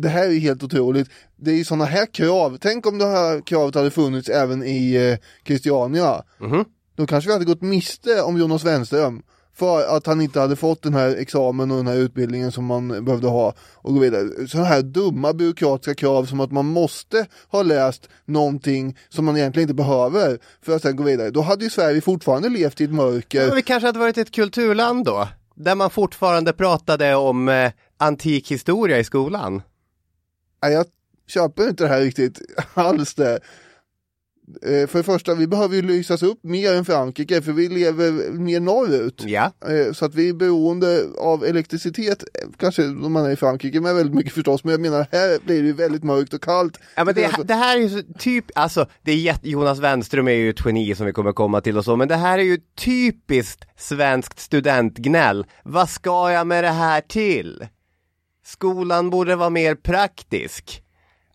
[0.00, 1.10] Det här är ju helt otroligt.
[1.36, 2.58] Det är ju sådana här krav.
[2.60, 6.22] Tänk om det här kravet hade funnits även i eh, Christiania.
[6.38, 6.64] Mhm.
[6.96, 9.22] Då kanske vi hade gått miste om Jonas Wenström.
[9.60, 13.04] För att han inte hade fått den här examen och den här utbildningen som man
[13.04, 14.48] behövde ha och gå vidare.
[14.48, 19.68] Sådana här dumma byråkratiska krav som att man måste ha läst någonting som man egentligen
[19.68, 21.30] inte behöver för att sen gå vidare.
[21.30, 23.46] Då hade ju Sverige fortfarande levt i ett mörker.
[23.46, 25.28] Men vi kanske hade varit ett kulturland då?
[25.54, 29.62] Där man fortfarande pratade om eh, antik historia i skolan?
[30.62, 30.86] Nej, jag
[31.28, 32.40] köper inte det här riktigt
[32.74, 33.40] alls det.
[34.62, 38.32] Eh, för det första, vi behöver ju lysas upp mer än Frankrike för vi lever
[38.32, 39.22] mer norrut.
[39.26, 43.36] Ja, Eh, Så att vi är beroende av elektricitet, eh, kanske om man är i
[43.36, 46.78] Frankrike med väldigt mycket förstås, men jag menar här blir det väldigt mörkt och kallt.
[46.94, 50.32] Ja men det, det här är ju typ, alltså det är jätte, Jonas Wenström är
[50.32, 52.58] ju ett geni som vi kommer komma till och så, men det här är ju
[52.78, 55.46] typiskt svenskt studentgnäll.
[55.64, 57.66] Vad ska jag med det här till?
[58.44, 60.82] Skolan borde vara mer praktisk.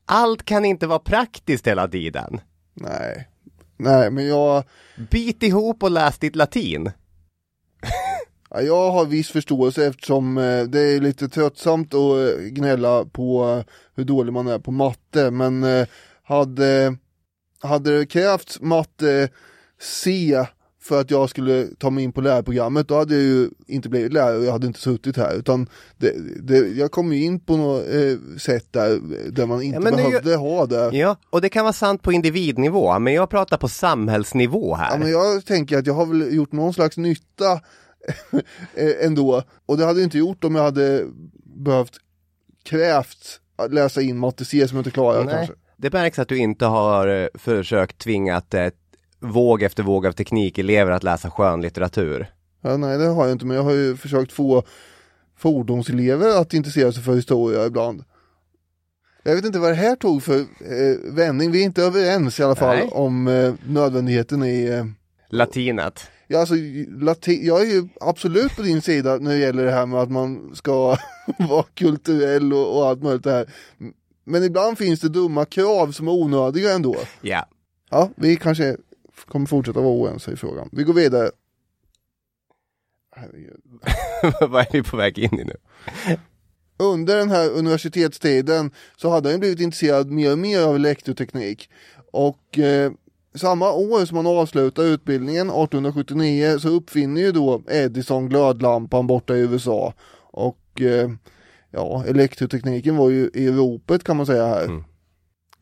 [0.05, 2.39] Allt kan inte vara praktiskt hela tiden.
[2.75, 3.27] Nej,
[3.77, 4.63] nej men jag,
[5.11, 6.91] Bit ihop och läs ditt latin.
[8.49, 13.49] ja, jag har viss förståelse eftersom eh, det är lite tröttsamt att eh, gnälla på
[13.49, 15.85] eh, hur dålig man är på matte, men
[16.23, 16.97] hade,
[17.59, 19.29] hade det krävts matte
[19.79, 20.45] C
[20.87, 24.13] för att jag skulle ta mig in på lärarprogrammet, då hade jag ju inte blivit
[24.13, 25.35] lärare och jag hade inte suttit här.
[25.35, 28.99] Utan det, det, jag kom ju in på något eh, sätt där,
[29.31, 30.97] där man inte det är ju- behövde ha det.
[30.97, 34.91] Ja, och det kan vara sant på individnivå, men jag pratar på samhällsnnivå här.
[34.91, 37.51] Ja, men jag tänker att jag har väl gjort någon slags nytta
[38.75, 39.43] eh, ändå.
[39.65, 41.05] Och det hade jag inte gjort om jag hade
[41.43, 41.93] behövt
[42.65, 45.53] krävt att läsa in matte C som jag inte klarar kanske.
[45.77, 48.67] Det märks att du inte har eh, försökt tvingat eh,
[49.25, 52.27] våg efter våg av teknikelever att läsa skönlitteratur.
[52.61, 54.63] Ja, nej det har jag inte men jag har ju försökt få
[55.37, 58.03] fordonselever att intressera sig för historia ibland.
[59.23, 62.43] Jag vet inte vad det här tog för eh, vändning, vi är inte överens i
[62.43, 62.89] alla fall Nej.
[62.91, 64.85] om eh, nödvändigheten i eh,
[65.29, 66.09] Latinet.
[66.27, 69.85] Ja, alltså, lati- jag är ju absolut på din sida när det gäller det här
[69.85, 70.73] med att man ska
[71.49, 73.49] vara kulturell och, och allt möjligt det här.
[74.25, 76.95] Men ibland finns det dumma krav som är onödiga ändå.
[77.21, 77.45] Ja.
[77.89, 78.77] Ja, vi kanske
[79.25, 80.69] kommer fortsätta vara oense i frågan.
[80.71, 81.31] Vi går vidare.
[84.39, 85.55] Vad är vi på väg in i nu?
[86.77, 91.69] Under den här universitetstiden så hade han blivit intresserad mer och mer av elektroteknik.
[92.11, 92.91] Och eh,
[93.35, 99.39] samma år som han avslutar utbildningen, 1879, så uppfinner ju då Edison glödlampan borta i
[99.39, 99.93] USA.
[100.31, 101.09] Och eh,
[101.71, 104.83] ja, elektrotekniken var ju i ropet kan man säga här.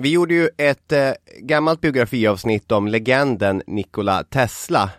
[0.03, 4.89] Vi gjorde ju ett eh, gammalt biografiavsnitt om legenden Nikola Tesla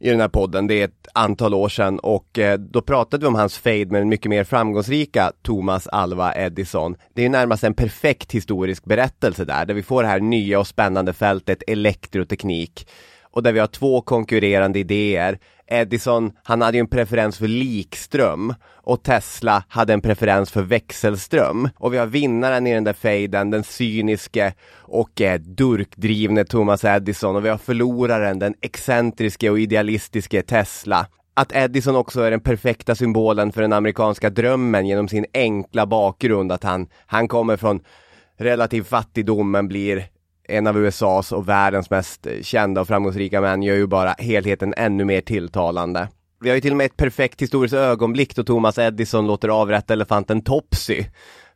[0.00, 0.66] i den här podden.
[0.66, 4.00] Det är ett antal år sedan och eh, då pratade vi om hans fade med
[4.00, 6.96] den mycket mer framgångsrika Thomas Alva Edison.
[7.14, 10.60] Det är ju närmast en perfekt historisk berättelse där, där vi får det här nya
[10.60, 12.88] och spännande fältet elektroteknik
[13.22, 15.38] och där vi har två konkurrerande idéer.
[15.66, 21.68] Edison, han hade ju en preferens för likström och Tesla hade en preferens för växelström.
[21.76, 27.36] Och vi har vinnaren i den där fejden, den cyniske och eh, durkdrivne Thomas Edison
[27.36, 31.06] och vi har förloraren, den excentriske och idealistiske Tesla.
[31.34, 36.52] Att Edison också är den perfekta symbolen för den amerikanska drömmen genom sin enkla bakgrund,
[36.52, 37.80] att han, han kommer från
[38.38, 40.06] relativ fattigdom men blir
[40.48, 45.04] en av USAs och världens mest kända och framgångsrika män gör ju bara helheten ännu
[45.04, 46.08] mer tilltalande.
[46.40, 49.92] Vi har ju till och med ett perfekt historiskt ögonblick då Thomas Edison låter avrätta
[49.92, 51.04] elefanten Topsy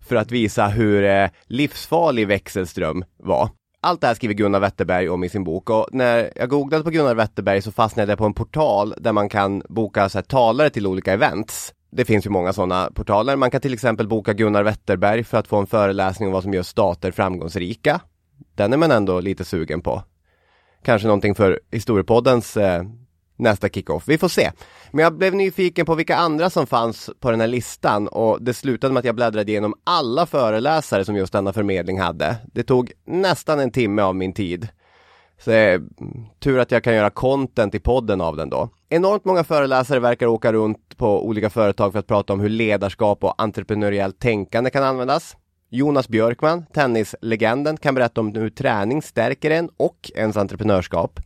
[0.09, 3.49] för att visa hur eh, livsfarlig växelström var.
[3.83, 6.91] Allt det här skriver Gunnar Wetterberg om i sin bok och när jag googlade på
[6.91, 10.71] Gunnar Wetterberg så fastnade jag på en portal där man kan boka så här, talare
[10.71, 11.75] till olika events.
[11.93, 13.37] Det finns ju många sådana portaler.
[13.37, 16.55] Man kan till exempel boka Gunnar Wetterberg för att få en föreläsning om vad som
[16.55, 18.01] gör stater framgångsrika.
[18.61, 20.03] Den är man ändå lite sugen på.
[20.83, 22.83] Kanske någonting för historiepoddens eh,
[23.37, 24.05] nästa kickoff.
[24.07, 24.51] Vi får se.
[24.91, 28.55] Men jag blev nyfiken på vilka andra som fanns på den här listan och det
[28.55, 32.37] slutade med att jag bläddrade igenom alla föreläsare som just denna förmedling hade.
[32.53, 34.69] Det tog nästan en timme av min tid.
[35.39, 35.81] Så eh,
[36.41, 38.69] tur att jag kan göra content i podden av den då.
[38.89, 43.25] Enormt många föreläsare verkar åka runt på olika företag för att prata om hur ledarskap
[43.25, 45.37] och entreprenöriellt tänkande kan användas.
[45.73, 51.21] Jonas Björkman, tennislegenden, kan berätta om hur träning stärker en och ens entreprenörskap.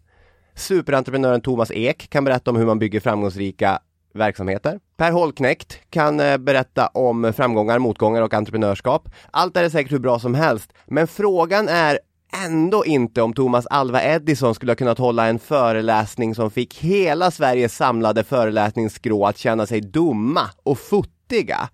[0.54, 3.78] Superentreprenören Thomas Ek kan berätta om hur man bygger framgångsrika
[4.14, 4.80] verksamheter.
[4.96, 9.08] Per Holknekt kan eh, berätta om framgångar, motgångar och entreprenörskap.
[9.30, 11.98] Allt är säkert hur bra som helst, men frågan är
[12.46, 17.30] ändå inte om Thomas Alva Edison skulle ha kunnat hålla en föreläsning som fick hela
[17.30, 21.68] Sveriges samlade föreläsningsskrå att känna sig dumma och futtiga.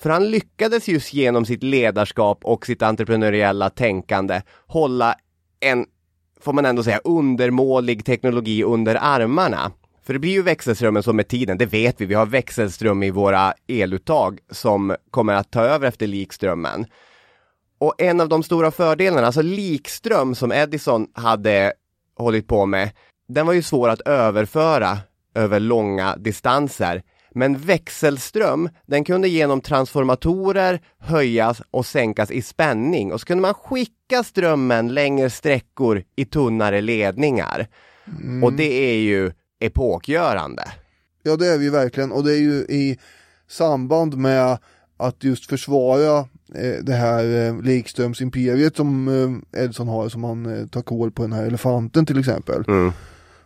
[0.00, 5.14] För han lyckades just genom sitt ledarskap och sitt entreprenöriella tänkande hålla
[5.60, 5.86] en,
[6.40, 9.72] får man ändå säga, undermålig teknologi under armarna.
[10.06, 13.10] För det blir ju växelströmmen som med tiden, det vet vi, vi har växelström i
[13.10, 16.86] våra eluttag som kommer att ta över efter likströmmen.
[17.78, 21.72] Och en av de stora fördelarna, alltså likström som Edison hade
[22.16, 22.90] hållit på med,
[23.28, 24.98] den var ju svår att överföra
[25.34, 27.02] över långa distanser.
[27.34, 33.54] Men växelström, den kunde genom transformatorer höjas och sänkas i spänning och så kunde man
[33.54, 37.68] skicka strömmen längre sträckor i tunnare ledningar.
[38.42, 40.62] Och det är ju epokgörande.
[41.22, 42.98] Ja det är vi verkligen och det är ju i
[43.48, 44.58] samband med
[44.96, 46.18] att just försvara
[46.54, 49.08] eh, det här eh, likströmsimperiet som
[49.52, 52.64] eh, Edison har som han tar koll på den här elefanten till exempel.
[52.68, 52.92] Mm.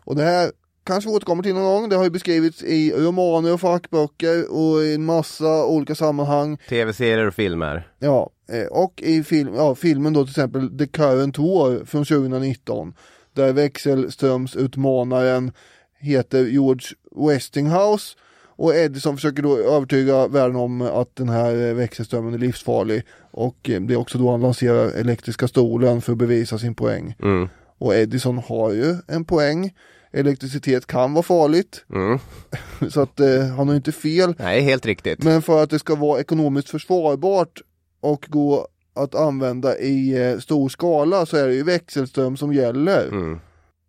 [0.05, 0.51] Och det här
[0.85, 1.89] kanske vi återkommer till någon gång.
[1.89, 6.59] Det har ju beskrivits i romaner och fackböcker och i en massa olika sammanhang.
[6.69, 7.89] Tv-serier och filmer.
[7.99, 12.95] Ja, eh, och i film, ja, filmen då till exempel The Current War från 2019
[13.33, 15.53] där växelströmsutmanaren
[16.01, 18.17] heter George Westinghouse
[18.57, 23.81] och Edison försöker då övertyga världen om att den här växelströmmen är livsfarlig och eh,
[23.81, 27.15] det är också då han lanserar elektriska stolen för att bevisa sin poäng.
[27.23, 27.49] Mm.
[27.79, 29.73] Och Edison har ju en poäng.
[30.15, 32.19] Elektricitet kan vara farligt Mm.
[32.91, 34.35] så att eh, han har inte fel.
[34.39, 35.25] Nej, helt riktigt.
[35.25, 37.63] Men för att det ska vara ekonomiskt försvarbart
[38.01, 43.09] och gå att använda i eh, stor skala så är det ju växelström som gäller.
[43.09, 43.41] Mm.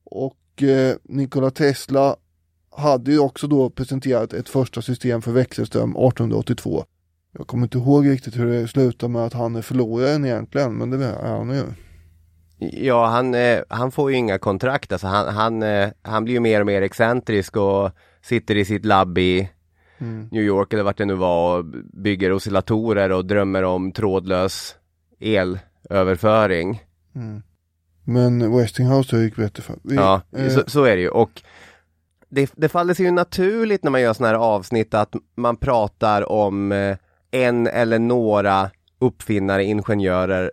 [0.05, 2.15] Och eh, Nikola Tesla
[2.77, 6.85] hade ju också då presenterat ett första system för växelström 1882.
[7.37, 10.89] Jag kommer inte ihåg riktigt hur det slutar med att han är förloraren egentligen, men
[10.89, 11.63] det är han ju.
[12.57, 14.91] Ja, han, eh, han får ju inga kontrakt.
[14.91, 17.91] Alltså han, han, eh, han blir ju mer och mer excentrisk och
[18.21, 19.49] sitter i sitt labb i
[20.31, 24.75] New York eller vart det nu var och bygger oscillatorer och drömmer om trådlös
[25.19, 26.83] elöverföring.
[28.03, 29.75] Men Westinghouse gick bättre för.
[29.83, 31.09] Vi, Ja, eh, så, så är det ju.
[31.09, 31.41] Och
[32.29, 36.31] det, det faller sig ju naturligt när man gör sådana här avsnitt att man pratar
[36.31, 36.97] om eh,
[37.31, 40.51] en eller några uppfinnare, ingenjörer.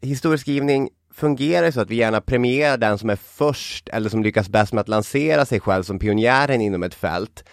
[0.00, 4.72] Historieskrivning fungerar så att vi gärna premierar den som är först eller som lyckas bäst
[4.72, 7.44] med att lansera sig själv som pionjären inom ett fält.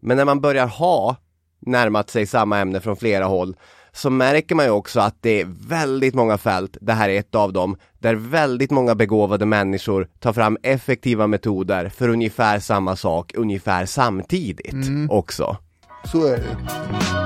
[0.00, 1.16] Men när man börjar ha
[1.60, 3.56] närmat sig samma ämne från flera håll
[3.92, 7.34] så märker man ju också att det är väldigt många fält, det här är ett
[7.34, 13.32] av dem, där väldigt många begåvade människor tar fram effektiva metoder för ungefär samma sak
[13.34, 14.74] ungefär samtidigt
[15.10, 15.56] också.
[16.04, 17.25] Så är det.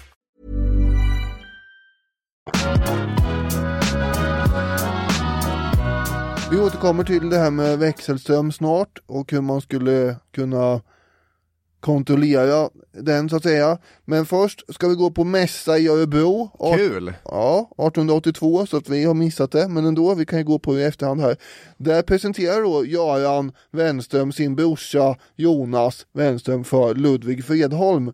[6.51, 10.81] Vi återkommer till det här med växelström snart och hur man skulle kunna
[11.79, 13.77] kontrollera den så att säga.
[14.05, 16.51] Men först ska vi gå på mässa i Örebro.
[16.77, 17.13] Kul!
[17.25, 20.77] Ja, 1882 så att vi har missat det, men ändå, vi kan ju gå på
[20.77, 21.37] i efterhand här.
[21.77, 28.13] Där presenterar då Göran Wenström sin brorsa Jonas Wenström för Ludvig Fredholm.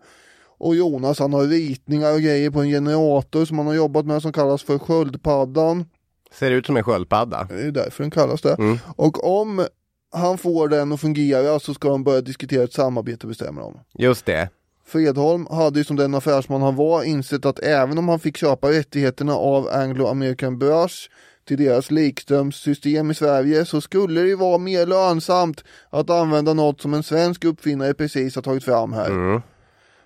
[0.58, 4.22] Och Jonas han har ritningar och grejer på en generator som han har jobbat med
[4.22, 5.86] som kallas för Sköldpaddan.
[6.32, 7.48] Ser ut som en sköldpadda.
[7.50, 8.80] Det är därför den kallas det.
[8.96, 9.68] Och om
[10.12, 13.80] han får den att fungera så ska de börja diskutera ett samarbete bestämmer de.
[13.94, 14.50] Just det.
[14.86, 18.70] Fredholm hade ju som den affärsman han var insett att även om han fick köpa
[18.72, 21.10] rättigheterna av Anglo American Börs
[21.48, 26.82] till deras likströmssystem i Sverige så skulle det ju vara mer lönsamt att använda något
[26.82, 29.42] som en svensk uppfinnare precis har tagit fram här.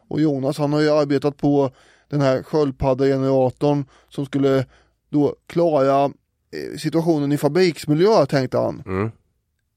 [0.09, 1.71] Och Jonas han har ju arbetat på
[2.09, 4.65] den här sköldpaddegeneratorn som skulle
[5.11, 8.83] då klara eh, situationen i fabriksmiljö tänkte han.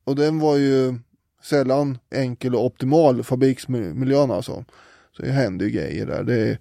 [0.05, 0.95] Och den var ju
[1.43, 4.65] sällan enkel och optimal fabriksmiljön alltså.
[5.17, 6.23] Så det händer ju grejer där.
[6.23, 6.59] Det är,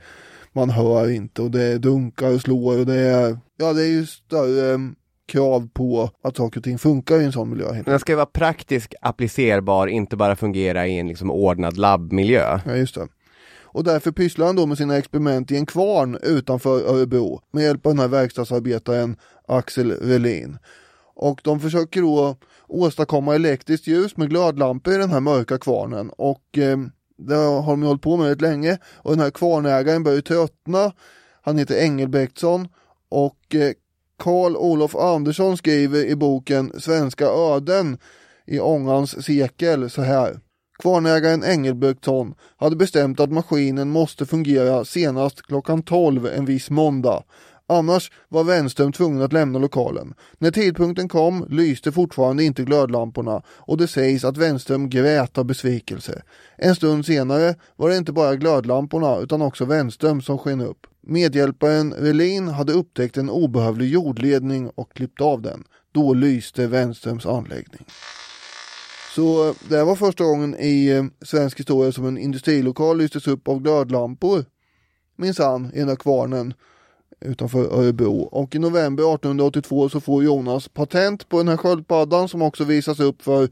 [0.54, 4.06] man hör inte och det dunkar och slår och det är, ja det är ju
[4.06, 4.94] större
[5.26, 7.84] krav på att saker och ting funkar i en sån miljö.
[7.86, 12.60] Den ska ju vara praktisk, applicerbar, inte bara fungera i en liksom ordnad labbmiljö.
[12.66, 13.08] Ja, just det.
[13.74, 17.86] Och därför pysslar han då med sina experiment i en kvarn utanför Örebro med hjälp
[17.86, 19.16] av den här verkstadsarbetaren
[19.48, 20.58] Axel Relin.
[21.16, 22.36] Och de försöker då
[22.68, 26.78] åstadkomma elektriskt ljus med glödlampor i den här mörka kvarnen och eh,
[27.18, 30.92] det har de hållit på med rätt länge och den här kvarnägaren börjar tröttna.
[31.42, 32.68] Han heter Engelbrektsson
[33.10, 33.72] och eh,
[34.18, 37.98] Karl Olof Andersson skriver i boken Svenska öden
[38.46, 40.40] i ångans sekel så här.
[40.80, 47.24] Kvarnägaren Engelbrektsson hade bestämt att maskinen måste fungera senast klockan 12 en viss måndag.
[47.68, 50.14] Annars var Wenström tvungen att lämna lokalen.
[50.38, 56.22] När tidpunkten kom lyste fortfarande inte glödlamporna och det sägs att Wenström grät av besvikelse.
[56.58, 60.88] En stund senare var det inte bara glödlamporna utan också Wenström som sken upp.
[61.02, 65.64] Medhjälparen Relin hade upptäckt en obehövlig jordledning och klippt av den.
[65.92, 67.86] Då lyste Wenströms anläggning.
[69.16, 73.48] Så det här var första gången i eh, svensk historia som en industrilokal lystes upp
[73.48, 74.46] av glödlampor.
[75.16, 76.54] Minsann, i den där kvarnen
[77.22, 78.22] utanför Örebro.
[78.22, 83.00] Och i november 1882 så får Jonas patent på den här sköldpaddan som också visas
[83.00, 83.50] upp för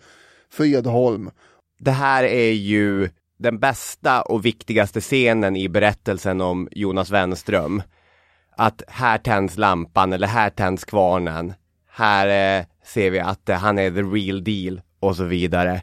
[0.49, 1.31] Fredholm.
[1.79, 3.09] Det här är ju
[3.39, 7.83] den bästa och viktigaste scenen i berättelsen om Jonas Wenström.
[8.57, 11.53] Att här tänds lampan eller här tänds kvarnen.
[11.89, 15.81] Här eh, ser vi att eh, han är the real deal och så vidare.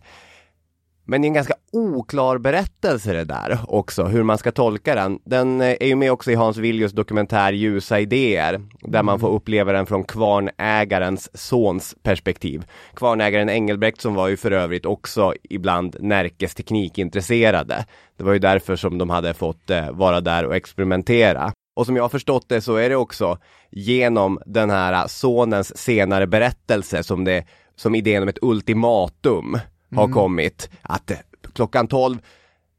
[1.11, 5.19] Men det är en ganska oklar berättelse det där också, hur man ska tolka den.
[5.25, 9.29] Den eh, är ju med också i Hans Viljus dokumentär Ljusa idéer, där man får
[9.29, 12.67] uppleva den från kvarnägarens sons perspektiv.
[12.95, 17.85] Kvarnägaren Engelbrekt som var ju för övrigt också ibland Närkes teknikintresserade.
[18.17, 21.53] Det var ju därför som de hade fått eh, vara där och experimentera.
[21.77, 23.39] Och som jag har förstått det så är det också
[23.71, 27.45] genom den här sonens senare berättelse som det
[27.79, 29.59] som idén om ett ultimatum
[29.95, 30.15] har mm.
[30.15, 30.71] kommit.
[30.83, 31.17] Att eh,
[31.55, 32.19] klockan 12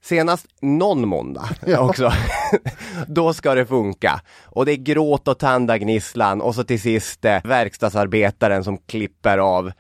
[0.02, 1.80] Senast någon måndag ja.
[1.80, 2.12] också.
[3.08, 4.22] Då ska det funka.
[4.46, 9.72] Och det är gråt och tandagnisslan och så till sist eh, verkstadsarbetaren som klipper av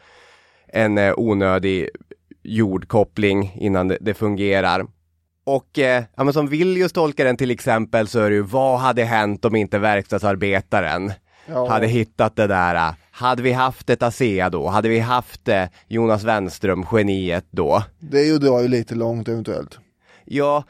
[0.68, 1.90] en eh, onödig
[2.44, 4.88] jordkoppling innan det, det fungerar.
[5.46, 8.80] Och eh, ja, men som Viljus tolkar den till exempel så är det ju vad
[8.80, 11.12] hade hänt om inte verkstadsarbetaren
[11.46, 11.70] ja.
[11.70, 14.68] hade hittat det där hade vi haft ett ASEA då?
[14.68, 17.84] Hade vi haft eh, Jonas Wenström, geniet då?
[18.00, 19.80] Det är ju drar ju lite långt eventuellt.
[20.26, 20.64] Ja,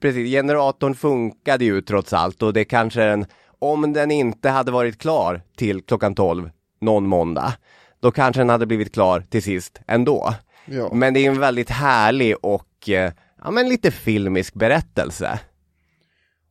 [0.00, 0.30] precis.
[0.30, 3.26] Generatorn funkade ju trots allt och det kanske en,
[3.58, 6.50] om den inte hade varit klar till klockan 12
[6.80, 7.52] någon måndag,
[8.00, 10.34] då kanske den hade blivit klar till sist ändå.
[10.66, 10.90] Ja.
[10.92, 13.12] Men det är en väldigt härlig och eh,
[13.44, 15.38] ja, men lite filmisk berättelse.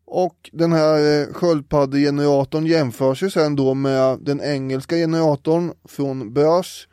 [0.05, 6.87] Och den här eh, sköldpaddegeneratorn jämförs ju sen då med den engelska generatorn från Börs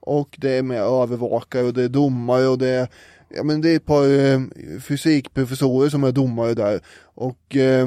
[0.00, 2.88] och det är med övervakare och det är domare och det är
[3.34, 4.40] Ja men det är ett par eh,
[4.80, 6.80] fysikprofessorer som är domare där
[7.14, 7.86] och eh,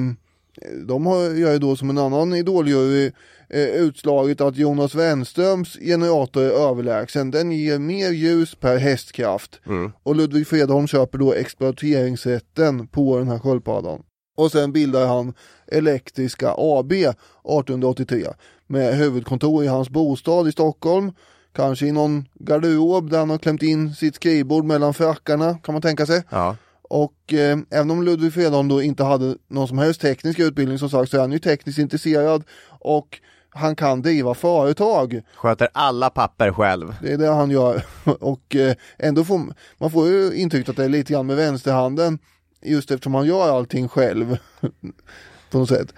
[0.87, 3.11] de har, gör ju då som en annan idoljury
[3.49, 7.31] eh, utslaget att Jonas Wenströms generator är överlägsen.
[7.31, 9.61] Den ger mer ljus per hästkraft.
[9.65, 9.91] Mm.
[10.03, 14.03] Och Ludvig Fredholm köper då exploateringsrätten på den här sköldpaddan.
[14.35, 15.33] Och sen bildar han
[15.67, 18.27] Elektriska AB 1883
[18.67, 21.11] med huvudkontor i hans bostad i Stockholm.
[21.55, 25.81] Kanske i någon garderob där han har klämt in sitt skrivbord mellan frackarna kan man
[25.81, 26.23] tänka sig.
[26.29, 26.55] Ja.
[26.81, 30.89] Och eh, även om Ludvig Fredholm då inte hade någon som helst teknisk utbildning som
[30.89, 32.43] sagt så är han ju tekniskt intresserad
[32.79, 33.19] och
[33.49, 35.21] han kan driva företag.
[35.35, 36.95] Sköter alla papper själv.
[37.01, 37.85] Det är det han gör.
[38.19, 39.41] och eh, ändå får
[39.77, 42.19] man får ju intrycket att det är lite grann med vänsterhanden
[42.65, 44.37] just eftersom han gör allting själv
[45.51, 45.93] på något sätt.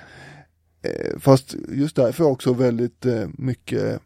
[0.82, 4.02] Eh, fast just därför också väldigt eh, mycket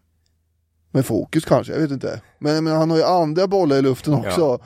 [0.92, 2.22] med fokus kanske, jag vet inte.
[2.40, 4.42] Men, men han har ju andra bollar i luften också.
[4.42, 4.60] Ja.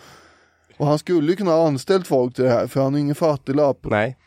[0.77, 3.77] Och han skulle kunna ha anställt folk till det här för han har ingen fattiglapp.
[3.81, 4.17] Nej.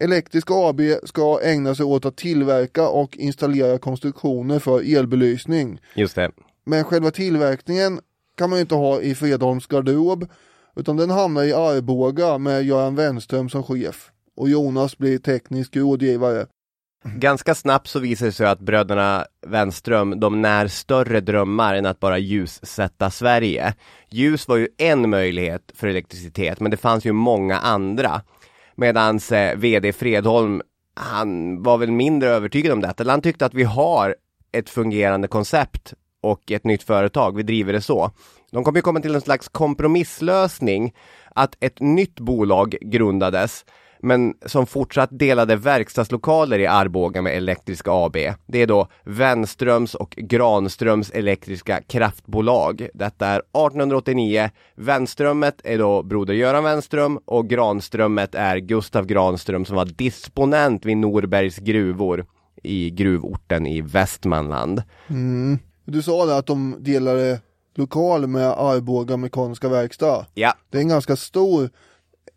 [0.00, 5.80] Elektriska AB ska ägna sig åt att tillverka och installera konstruktioner för elbelysning.
[5.94, 6.30] Just det.
[6.64, 8.00] Men själva tillverkningen
[8.36, 10.26] kan man ju inte ha i Fredholms garderob
[10.76, 14.10] utan den hamnar i Arboga med Göran Wenström som chef.
[14.36, 16.46] Och Jonas blir teknisk rådgivare.
[17.04, 22.00] Ganska snabbt så visar det sig att bröderna Wenström, de när större drömmar än att
[22.00, 23.74] bara ljussätta Sverige.
[24.08, 28.22] Ljus var ju en möjlighet för elektricitet, men det fanns ju många andra.
[28.74, 30.62] Medan eh, VD Fredholm,
[30.94, 33.10] han var väl mindre övertygad om detta.
[33.10, 34.16] Han tyckte att vi har
[34.52, 37.36] ett fungerande koncept och ett nytt företag.
[37.36, 38.10] Vi driver det så.
[38.50, 40.94] De kommer ju komma till en slags kompromisslösning
[41.34, 43.64] att ett nytt bolag grundades
[44.02, 48.16] men som fortsatt delade verkstadslokaler i Arboga med Elektriska AB.
[48.46, 52.88] Det är då Wenströms och Granströms Elektriska Kraftbolag.
[52.94, 54.50] Detta är 1889.
[54.74, 60.96] Wenströmmet är då broder Göran Wenström och Granströmmet är Gustav Granström som var disponent vid
[60.96, 62.26] Norbergs gruvor
[62.62, 64.82] i gruvorten i Västmanland.
[65.08, 65.58] Mm.
[65.84, 67.40] Du sa det att de delade
[67.74, 70.26] lokal med Arboga Mekaniska Verkstad.
[70.34, 70.54] Ja.
[70.70, 71.70] Det är en ganska stor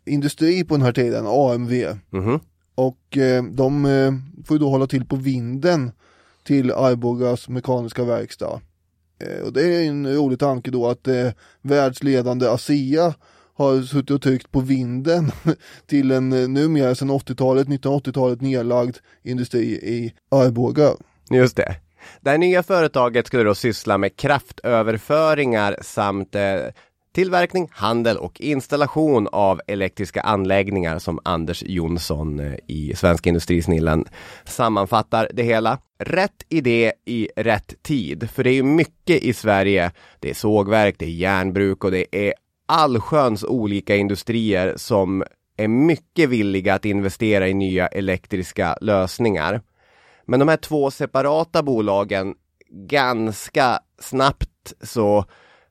[0.06, 1.72] industri på den här tiden, AMV.
[2.10, 2.40] Mhm.
[2.74, 4.12] Och eh, de eh,
[4.44, 5.92] får ju då hålla till på vinden
[6.44, 8.60] till Arbogas Mekaniska Verkstad.
[9.18, 11.28] Eh, och det är en rolig tanke då att eh,
[11.62, 13.14] världsledande ASEA
[13.54, 15.32] har suttit och tryckt på vinden
[15.86, 20.90] till en eh, numera sedan 80-talet, 1980-talet nedlagd industri i Arboga.
[21.30, 21.76] Just det.
[22.20, 26.56] Det här nya företaget skulle då syssla med kraftöverföringar samt eh,
[27.14, 34.04] tillverkning, handel och installation av elektriska anläggningar som Anders Jonsson eh, i Svenska Industrisnillen
[34.44, 35.78] sammanfattar det hela.
[35.98, 39.92] Rätt idé i rätt tid, för det är ju mycket i Sverige.
[40.20, 42.34] Det är sågverk, det är järnbruk och det är
[42.68, 45.24] allsköns olika industrier som
[45.56, 49.60] är mycket villiga att investera i nya elektriska lösningar.
[50.26, 52.34] Men de här två separata bolagen,
[52.70, 55.24] ganska snabbt så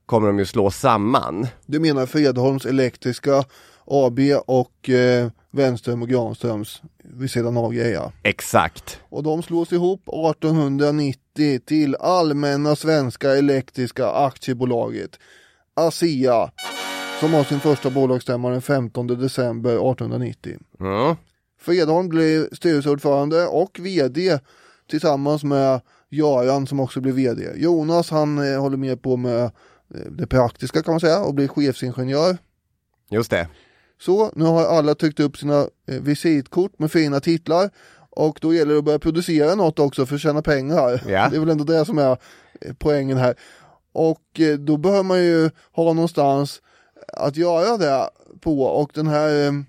[0.06, 1.46] kommer de ju slå samman.
[1.66, 3.44] Du menar Fredholms Elektriska
[3.84, 8.12] AB och eh, Wenström och Granströms vid sidan av grejer.
[8.22, 9.00] Exakt.
[9.08, 15.18] Och de slås ihop 1890 till Allmänna Svenska Elektriska Aktiebolaget,
[15.74, 16.50] ASEA,
[17.20, 20.58] som har sin första bolagsstämma den 15 december 1890.
[20.80, 21.16] Mm.
[21.66, 24.38] Fredholm blev styrelseordförande och VD
[24.90, 27.42] tillsammans med Göran som också blev VD.
[27.56, 29.50] Jonas han eh, håller med på med eh,
[30.10, 32.38] det praktiska kan man säga och blir chefsingenjör.
[33.10, 33.48] Just det.
[34.00, 37.70] Så, nu har alla tryckt upp sina eh, visitkort med fina titlar
[38.10, 41.02] och då gäller det att börja producera något också för att tjäna pengar.
[41.08, 41.28] Ja.
[41.28, 42.10] Det är väl ändå det som är
[42.60, 43.34] eh, poängen här.
[43.92, 46.62] Och då behöver man ju ha någonstans
[47.12, 48.10] att göra det
[48.40, 49.64] på och den här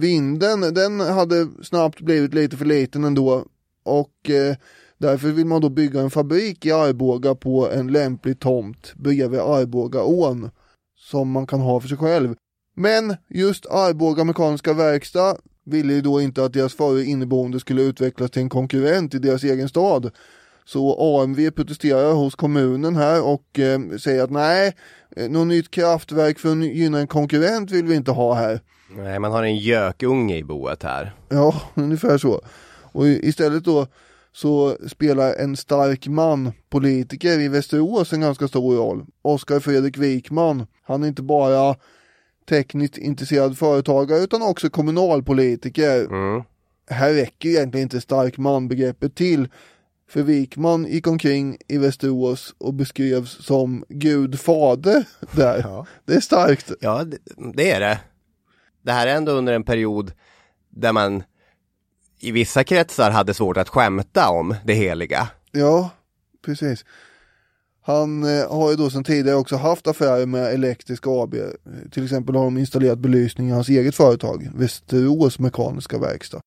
[0.00, 3.44] vinden den hade snabbt blivit lite för liten ändå
[3.84, 4.56] och eh,
[4.98, 10.50] därför vill man då bygga en fabrik i Arboga på en lämplig tomt bredvid Arbogaån
[10.98, 12.34] som man kan ha för sig själv.
[12.76, 18.30] Men just Arboga Mekaniska Verkstad ville ju då inte att deras förre inneboende skulle utvecklas
[18.30, 20.10] till en konkurrent i deras egen stad.
[20.64, 24.76] Så AMV protesterar hos kommunen här och eh, säger att nej,
[25.16, 28.60] eh, något nytt kraftverk för att gynna en konkurrent vill vi inte ha här.
[28.96, 31.14] Nej, man har en gökunge i boet här.
[31.28, 32.40] Ja, ungefär så.
[32.92, 33.86] Och istället då
[34.32, 39.06] så spelar en stark man, politiker i Västerås en ganska stor roll.
[39.22, 40.66] Oskar Fredrik Wikman.
[40.82, 41.76] Han är inte bara
[42.48, 46.04] tekniskt intresserad företagare utan också kommunalpolitiker.
[46.04, 46.42] Mm.
[46.90, 49.48] Här räcker egentligen inte stark man-begreppet till.
[50.08, 55.60] För Wikman gick omkring i Västerås och beskrevs som Gud fader där.
[55.64, 55.86] Ja.
[56.04, 56.72] Det är starkt.
[56.80, 57.18] Ja, det,
[57.54, 57.98] det är det.
[58.82, 60.12] Det här är ändå under en period
[60.68, 61.22] där man
[62.20, 65.28] i vissa kretsar hade svårt att skämta om det heliga.
[65.52, 65.90] Ja,
[66.44, 66.84] precis.
[67.82, 71.34] Han eh, har ju då sedan tidigare också haft affärer med Elektriska AB.
[71.90, 76.40] Till exempel har de installerat belysning i hans eget företag, Västerås Mekaniska Verkstad.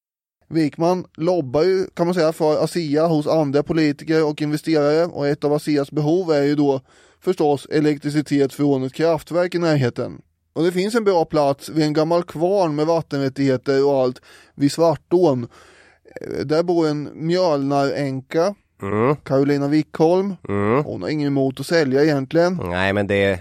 [0.50, 5.44] Wikman lobbar ju kan man säga för ASEA hos andra politiker och investerare och ett
[5.44, 6.82] av ASEAs behov är ju då
[7.20, 10.22] förstås elektricitet från ett kraftverk i närheten.
[10.54, 14.22] Och det finns en bra plats vid en gammal kvarn med vattenrättigheter och allt
[14.56, 15.48] vid Svartån.
[16.22, 19.16] Eh, Där bor en mjölnaränka Mm.
[19.16, 20.36] Carolina Wickholm.
[20.50, 20.84] Mm.
[20.84, 22.60] Hon har ingen emot att sälja egentligen.
[22.64, 23.40] Nej, men det...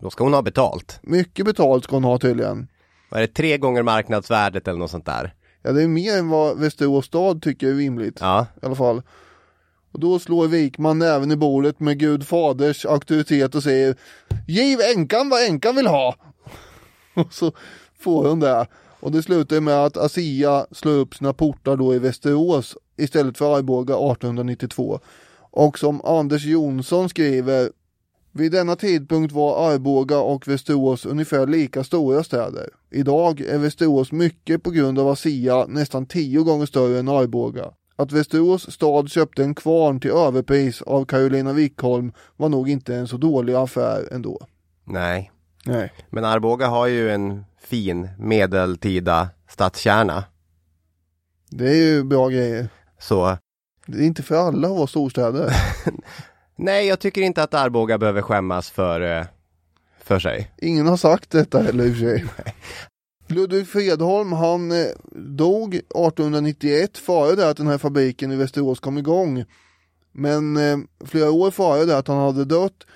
[0.00, 0.98] Då ska hon ha betalt.
[1.02, 2.68] Mycket betalt ska hon ha tydligen.
[3.08, 5.34] Var det tre gånger marknadsvärdet eller något sånt där?
[5.62, 8.18] Ja, det är mer än vad Västerås stad tycker är rimligt.
[8.20, 8.46] Ja.
[8.62, 9.02] I alla fall.
[9.92, 13.96] Och då slår Wikman även i bordet med Gud faders auktoritet och säger
[14.46, 16.16] Giv änkan vad änkan vill ha!
[17.14, 17.52] Och så
[17.98, 18.66] får hon det.
[19.00, 23.56] Och det slutar med att ASEA slår upp sina portar då i Västerås istället för
[23.56, 25.00] Arboga 1892.
[25.50, 27.70] Och som Anders Jonsson skriver
[28.32, 32.70] Vid denna tidpunkt var Arboga och Västerås ungefär lika stora städer.
[32.90, 37.72] Idag är Västerås mycket på grund av ASEA nästan tio gånger större än Arboga.
[38.00, 43.08] Att Västerås stad köpte en kvarn till överpris av Carolina Wickholm var nog inte en
[43.08, 44.46] så dålig affär ändå.
[44.84, 45.32] Nej.
[45.64, 45.92] Nej.
[46.10, 50.24] Men Arboga har ju en fin medeltida stadskärna.
[51.50, 52.68] Det är ju bra grejer.
[52.98, 53.38] Så
[53.86, 55.52] Det är inte för alla att vara storstäder.
[56.56, 59.26] Nej, jag tycker inte att Arboga behöver skämmas för, eh,
[60.02, 60.50] för sig.
[60.58, 62.24] Ingen har sagt detta heller i och för sig.
[63.28, 68.98] Ludvig Fredholm han eh, dog 1891 före det att den här fabriken i Västerås kom
[68.98, 69.44] igång.
[70.12, 72.86] Men eh, flera år före det att han hade dött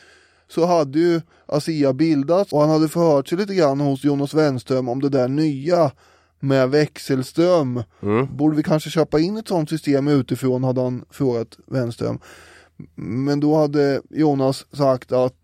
[0.48, 4.88] så hade ju ASEA bildats och han hade förhört sig lite grann hos Jonas Wenström
[4.88, 5.90] om det där nya
[6.40, 7.82] med växelström.
[8.02, 8.36] Mm.
[8.36, 12.18] Borde vi kanske köpa in ett sådant system utifrån hade han frågat Wenström.
[12.94, 15.36] Men då hade Jonas sagt att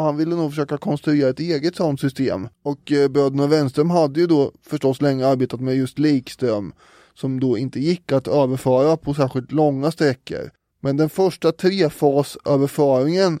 [0.00, 2.48] han ville nog försöka konstruera ett eget sådant system.
[2.62, 6.72] Och eh, bröderna Wenström hade ju då förstås länge arbetat med just likström
[7.14, 10.50] som då inte gick att överföra på särskilt långa sträckor.
[10.80, 13.40] Men den första trefasöverföringen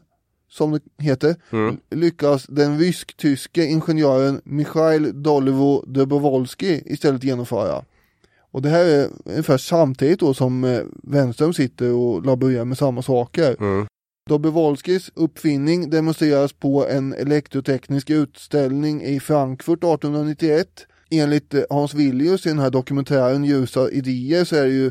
[0.50, 1.36] som det heter,
[1.90, 7.84] lyckas den rysk-tyske ingenjören Mikhail Dolivo Dobrovolsky istället genomföra.
[8.50, 13.02] Och det här är ungefär samtidigt då som eh, Wenström sitter och laborerar med samma
[13.02, 13.56] saker.
[13.60, 13.86] Mm.
[14.28, 20.68] Dobrovolskys uppfinning demonstreras på en elektroteknisk utställning i Frankfurt 1891.
[21.10, 24.90] Enligt eh, Hans Villius i den här dokumentären Ljusa idéer så är det ju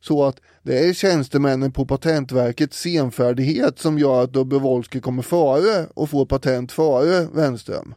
[0.00, 6.10] så att det är tjänstemännen på Patentverkets senfärdighet som gör att Dobrovolsky kommer före och
[6.10, 7.94] får patent före Wenström.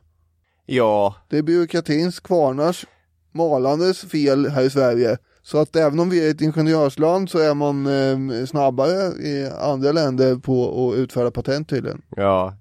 [0.65, 2.85] Ja, Det är byråkratins, kvarnars,
[3.31, 5.17] malandes fel här i Sverige.
[5.43, 9.91] Så att även om vi är ett ingenjörsland så är man eh, snabbare i andra
[9.91, 12.01] länder på att utfärda patent tydligen.
[12.15, 12.53] ja,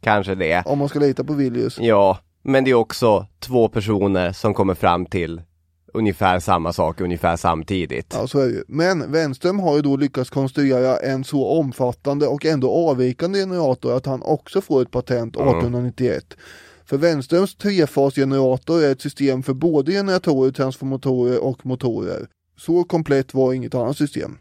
[0.00, 0.62] kanske det.
[0.66, 1.78] Om man ska lita på Villius.
[1.80, 5.42] Ja, men det är också två personer som kommer fram till
[5.94, 8.14] ungefär samma sak ungefär samtidigt.
[8.18, 8.64] Ja, så är det ju.
[8.68, 14.06] Men Wenström har ju då lyckats konstruera en så omfattande och ändå avvikande generator att
[14.06, 16.36] han också får ett patent 1891.
[16.84, 22.28] För Wenströms trefasgenerator är ett system för både generatorer, transformatorer och motorer.
[22.56, 24.38] Så komplett var inget annat system.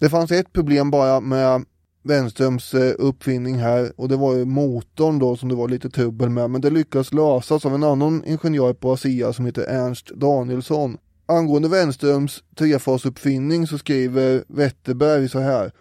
[0.00, 1.64] Det fanns ett problem bara med
[2.02, 6.28] Wenströms eh, uppfinning här och det var ju motorn då som det var lite trubbel
[6.28, 10.98] med men det lyckades lösas av en annan ingenjör på ASEA som heter Ernst Danielsson.
[11.26, 15.72] Angående Wenströms trefasuppfinning så skriver Wetterberg så här.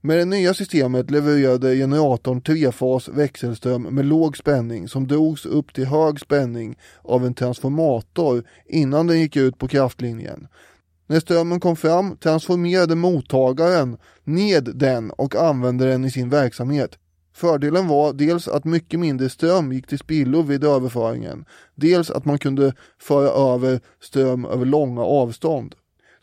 [0.00, 5.86] Med det nya systemet levererade generatorn trefas växelström med låg spänning som drogs upp till
[5.86, 10.48] hög spänning av en transformator innan den gick ut på kraftlinjen.
[11.06, 16.98] När strömmen kom fram transformerade mottagaren ned den och använde den i sin verksamhet.
[17.34, 21.44] Fördelen var dels att mycket mindre ström gick till spillo vid överföringen,
[21.74, 25.74] dels att man kunde föra över ström över långa avstånd.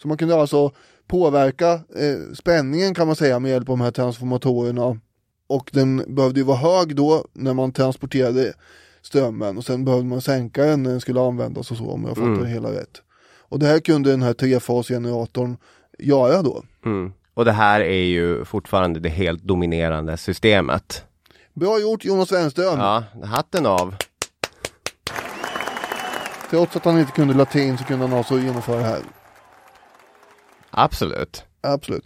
[0.01, 0.71] Så man kunde alltså
[1.07, 4.99] påverka eh, spänningen kan man säga med hjälp av de här transformatorerna.
[5.47, 8.53] Och den behövde ju vara hög då när man transporterade
[9.01, 12.17] strömmen och sen behövde man sänka den när den skulle användas och så om jag
[12.17, 13.01] fattar det hela rätt.
[13.49, 15.57] Och det här kunde den här trefasgeneratorn
[15.99, 16.63] göra då.
[16.85, 17.13] Mm.
[17.33, 21.05] Och det här är ju fortfarande det helt dominerande systemet.
[21.53, 22.79] Bra gjort Jonas Wenström!
[22.79, 23.95] Ja, hatten av.
[26.49, 29.01] Trots att han inte kunde latin så kunde han alltså genomföra det här.
[30.77, 31.43] Absolut.
[31.61, 32.05] Absolut.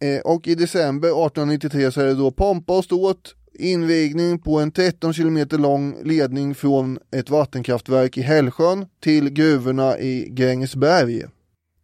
[0.00, 4.70] Eh, och i december 1893 så är det då pompa och ståt invigning på en
[4.70, 11.22] 13 kilometer lång ledning från ett vattenkraftverk i Hällsjön till gruvorna i Grängesberg.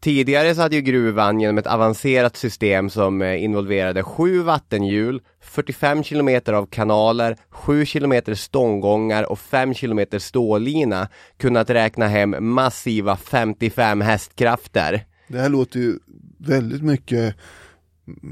[0.02, 6.02] Tidigare så hade ju gruvan genom ett avancerat system som eh, involverade sju vattenhjul, 45
[6.02, 14.00] kilometer av kanaler, 7 kilometer stånggångar och 5 kilometer stålina kunnat räkna hem massiva 55
[14.00, 15.04] hästkrafter.
[15.28, 15.98] Det här låter ju
[16.46, 17.36] väldigt mycket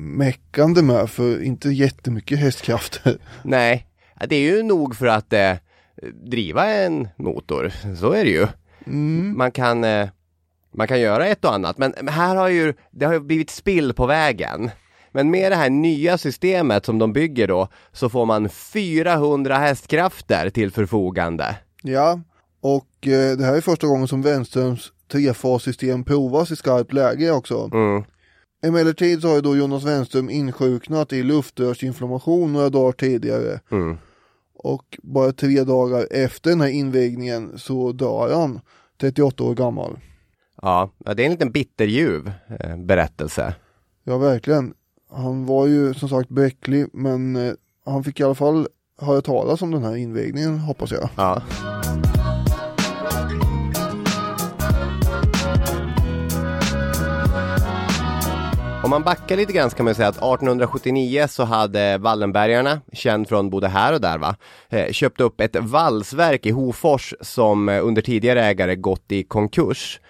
[0.00, 3.18] meckande med för inte jättemycket hästkrafter.
[3.42, 3.86] Nej,
[4.28, 5.54] det är ju nog för att eh,
[6.12, 8.46] driva en motor, så är det ju.
[9.34, 10.08] Man kan eh,
[10.72, 13.92] man kan göra ett och annat, men här har ju, det har ju blivit spill
[13.92, 14.70] på vägen.
[15.12, 20.50] Men med det här nya systemet som de bygger då, så får man 400 hästkrafter
[20.50, 21.56] till förfogande.
[21.82, 22.20] Ja,
[22.60, 27.70] och eh, det här är första gången som Wenströms trefassystem provas i skarpt läge också.
[27.72, 28.04] Mm.
[28.62, 33.60] Emellertid så har ju då Jonas Wenström insjuknat i luftrörsinflammation några dagar tidigare.
[33.70, 33.96] Mm.
[34.54, 38.60] Och bara tre dagar efter den här invigningen så dör han,
[39.00, 39.98] 38 år gammal.
[40.62, 43.54] Ja, det är en liten bitterljuv eh, berättelse.
[44.04, 44.74] Ja, verkligen.
[45.10, 47.52] Han var ju som sagt bräcklig, men eh,
[47.84, 48.68] han fick i alla fall
[49.00, 51.08] höra talas om den här invigningen, hoppas jag.
[51.16, 51.42] Ja.
[58.90, 63.28] Om man backar lite grann så kan man säga att 1879 så hade Wallenbergarna, känd
[63.28, 64.36] från både här och där va,
[64.68, 70.00] eh, köpt upp ett valsverk i Hofors som eh, under tidigare ägare gått i konkurs.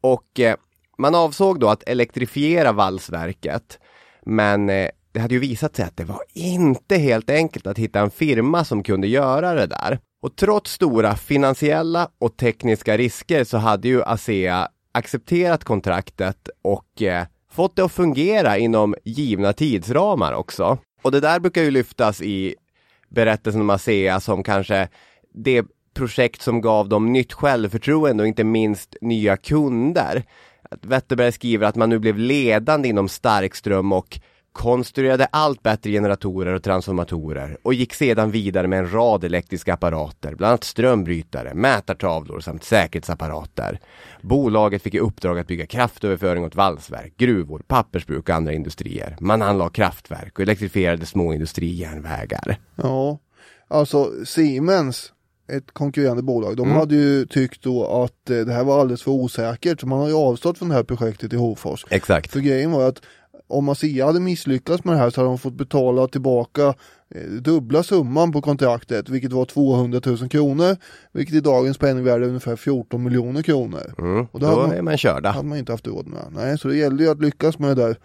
[0.00, 0.56] Och eh,
[0.98, 3.78] man avsåg då att elektrifiera valsverket.
[4.22, 8.10] Men det hade ju visat sig att det var inte helt enkelt att hitta en
[8.10, 9.98] firma som kunde göra det där.
[10.22, 17.24] Och trots stora finansiella och tekniska risker så hade ju ASEA accepterat kontraktet och eh,
[17.56, 20.78] fått det att fungera inom givna tidsramar också.
[21.02, 22.54] Och det där brukar ju lyftas i
[23.08, 24.88] berättelsen om ASEA som kanske
[25.34, 30.24] det projekt som gav dem nytt självförtroende och inte minst nya kunder.
[30.82, 34.20] Wetterberg skriver att man nu blev ledande inom starkström och
[34.56, 40.34] konstruerade allt bättre generatorer och transformatorer och gick sedan vidare med en rad elektriska apparater,
[40.34, 43.80] bland annat strömbrytare, mätartavlor samt säkerhetsapparater.
[44.22, 49.16] Bolaget fick i uppdrag att bygga kraftöverföring åt valsverk, gruvor, pappersbruk och andra industrier.
[49.20, 52.58] Man anlade kraftverk och elektrifierade små industrijärnvägar.
[52.76, 53.18] Ja,
[53.68, 55.12] alltså Siemens
[55.52, 56.56] ett konkurrerande bolag.
[56.56, 56.78] De Mm.
[56.78, 60.08] hade ju tyckt då att eh, det här var alldeles för osäkert så man har
[60.08, 61.84] ju avstått från det här projektet i Hofors.
[61.90, 62.32] Exakt.
[62.32, 63.02] För grejen var att
[63.48, 66.74] om ASEA hade misslyckats med det här så hade de fått betala tillbaka
[67.14, 70.76] eh, dubbla summan på kontraktet vilket var 200 000 kronor
[71.12, 73.94] vilket i dagens penningvärde är ungefär 14 miljoner kronor.
[73.98, 74.26] Mm.
[74.32, 75.30] Och då Då man- är man körda.
[75.30, 76.22] hade man inte haft råd med.
[76.30, 77.98] Nej, så det gällde ju att lyckas med det där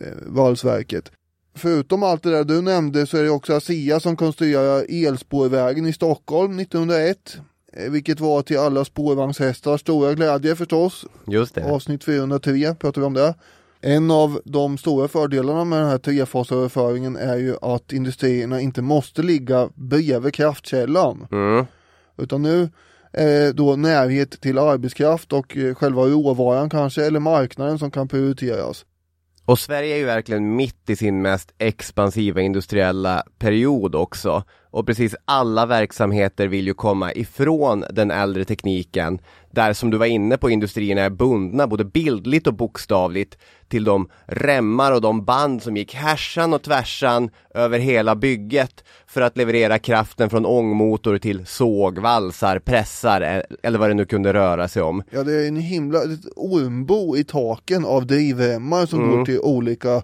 [0.00, 1.12] eh, valsverket.
[1.54, 5.92] Förutom allt det där du nämnde så är det också ASEA som konstruerar elspårvägen i
[5.92, 7.36] Stockholm 1901.
[7.72, 11.04] eh, Vilket var till alla spårvagnshästars stora glädje förstås.
[11.26, 11.64] Just det.
[11.72, 13.34] Avsnitt 403 pratar vi om det.
[13.86, 19.22] En av de stora fördelarna med den här trefasöverföringen är ju att industrierna inte måste
[19.22, 21.26] ligga bredvid kraftkällan.
[21.32, 21.66] Mm.
[22.18, 22.70] Utan nu
[23.12, 28.84] är då närhet till arbetskraft och eh, själva råvaran kanske eller marknaden som kan prioriteras.
[29.44, 34.44] Och Sverige är ju verkligen mitt i sin mest expansiva industriella period också.
[34.76, 39.18] Och precis alla verksamheter vill ju komma ifrån den äldre tekniken.
[39.50, 44.08] Där som du var inne på industrierna är bundna både bildligt och bokstavligt till de
[44.26, 49.78] remmar och de band som gick härsan och tvärsan över hela bygget för att leverera
[49.78, 54.82] kraften från ångmotor till såg, valsar, pressar eh, eller vad det nu kunde röra sig
[54.82, 55.02] om.
[55.10, 59.16] Ja det är en himla, ett ormbo i taken av drivremmar som Mm.
[59.16, 60.02] går till olika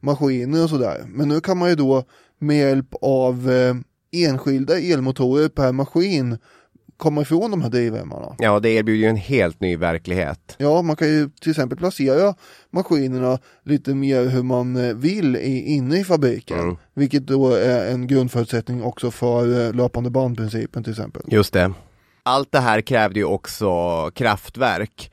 [0.00, 1.04] maskiner och sådär.
[1.08, 2.04] Men nu kan man ju då
[2.38, 3.74] med hjälp av eh,
[4.14, 6.38] enskilda elmotorer per maskin
[6.96, 8.34] komma ifrån de här drivremmarna.
[8.38, 10.54] Ja, det erbjuder ju en helt ny verklighet.
[10.58, 12.34] Ja, man kan ju till exempel placera
[12.70, 16.58] maskinerna lite mer hur man eh, vill i, inne i fabriken.
[16.58, 16.76] Mm.
[16.94, 21.22] Vilket då är en grundförutsättning också för eh, löpande bandprincipen till exempel.
[21.26, 21.72] Just det.
[22.22, 23.70] Allt det här krävde ju också
[24.14, 25.10] kraftverk.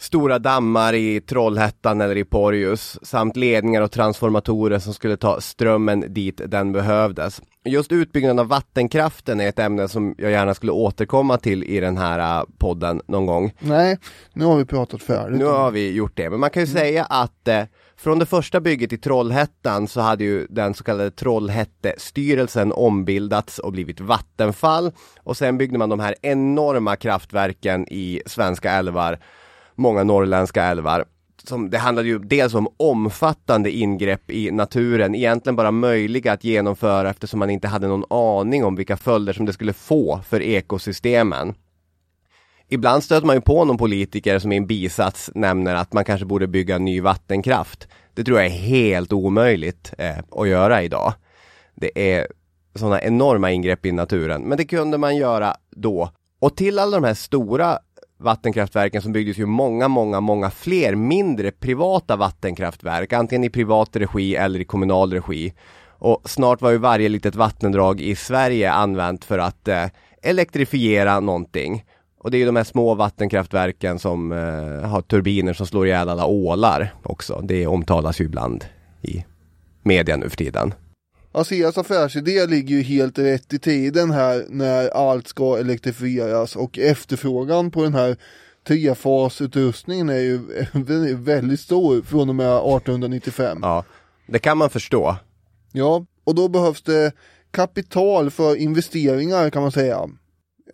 [0.00, 6.04] Stora dammar i Trollhättan eller i Porjus samt ledningar och transformatorer som skulle ta strömmen
[6.08, 7.42] dit den behövdes.
[7.64, 11.96] Just utbyggnaden av vattenkraften är ett ämne som jag gärna skulle återkomma till i den
[11.98, 13.52] här äh, podden någon gång.
[13.58, 13.98] Nej,
[14.32, 15.38] nu har vi pratat färdigt.
[15.38, 17.62] Nu har vi gjort det, men man kan ju säga att eh,
[17.96, 23.72] från det första bygget i Trollhättan så hade ju den så kallade Trollhättestyrelsen ombildats och
[23.72, 24.92] blivit Vattenfall
[25.22, 29.18] och sen byggde man de här enorma kraftverken i svenska älvar,
[29.78, 31.04] många norrländska älvar.
[31.44, 37.10] Som, det handlade ju dels om omfattande ingrepp i naturen, egentligen bara möjliga att genomföra
[37.10, 41.54] eftersom man inte hade någon aning om vilka följder som det skulle få för ekosystemen.
[42.68, 46.26] Ibland stöter man ju på någon politiker som i en bisats nämner att man kanske
[46.26, 47.88] borde bygga ny vattenkraft.
[48.14, 51.12] Det tror jag är helt omöjligt eh, att göra idag.
[51.74, 52.26] Det är
[52.74, 56.10] sådana enorma ingrepp i naturen, men det kunde man göra då.
[56.40, 57.78] Och till alla de här stora
[58.18, 64.36] vattenkraftverken som byggdes ju många, många, många fler mindre privata vattenkraftverk, antingen i privat regi
[64.36, 65.52] eller i kommunal regi.
[65.98, 69.84] Och snart var ju varje litet vattendrag i Sverige använt för att eh,
[70.22, 71.84] elektrifiera någonting.
[72.20, 76.08] Och det är ju de här små vattenkraftverken som eh, har turbiner som slår ihjäl
[76.08, 77.40] alla ålar också.
[77.44, 78.64] Det omtalas ju ibland
[79.02, 79.24] i
[79.82, 80.74] media nu för tiden.
[81.32, 87.70] ASEAs affärsidé ligger ju helt rätt i tiden här när allt ska elektrifieras och efterfrågan
[87.70, 88.16] på den här
[88.68, 90.34] trefasutrustningen är ju
[90.72, 93.58] är väldigt stor från och med 1895.
[93.62, 93.84] Ja,
[94.26, 95.16] det kan man förstå.
[95.72, 97.12] Ja, och då behövs det
[97.50, 100.08] kapital för investeringar kan man säga.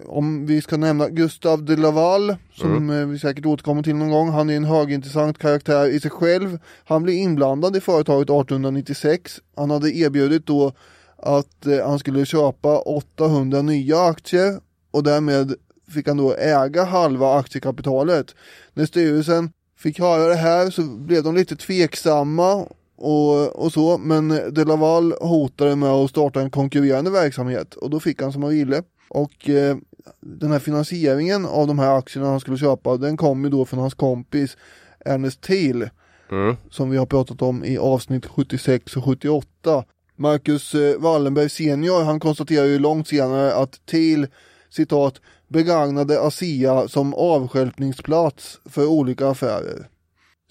[0.00, 4.30] Om vi ska nämna Gustav de Laval, som eh, vi säkert återkommer till någon gång.
[4.30, 6.58] Han är en högintressant karaktär i sig själv.
[6.84, 9.40] Han blev inblandad i företaget 1896.
[9.56, 10.72] Han hade erbjudit då
[11.16, 15.54] att eh, han skulle köpa 800 nya aktier och därmed
[15.94, 18.34] fick han då äga halva aktiekapitalet.
[18.72, 22.66] När styrelsen fick höra det här så blev de lite tveksamma
[22.96, 28.00] och, och så, men de Laval hotade med att starta en konkurrerande verksamhet och då
[28.00, 28.82] fick han som han ville.
[29.08, 29.76] Och eh,
[30.20, 33.80] den här finansieringen av de här aktierna han skulle köpa, den kom ju då från
[33.80, 34.56] hans kompis
[35.04, 35.90] Ernest Thiel.
[36.30, 36.56] Mm.
[36.70, 39.84] som vi har pratat om i avsnitt 76 och 78.
[40.16, 44.26] Marcus eh, Wallenberg senior, han konstaterar ju långt senare att TIL
[44.70, 49.88] citat begagnade ASEA som avstjälpningsplats för olika affärer.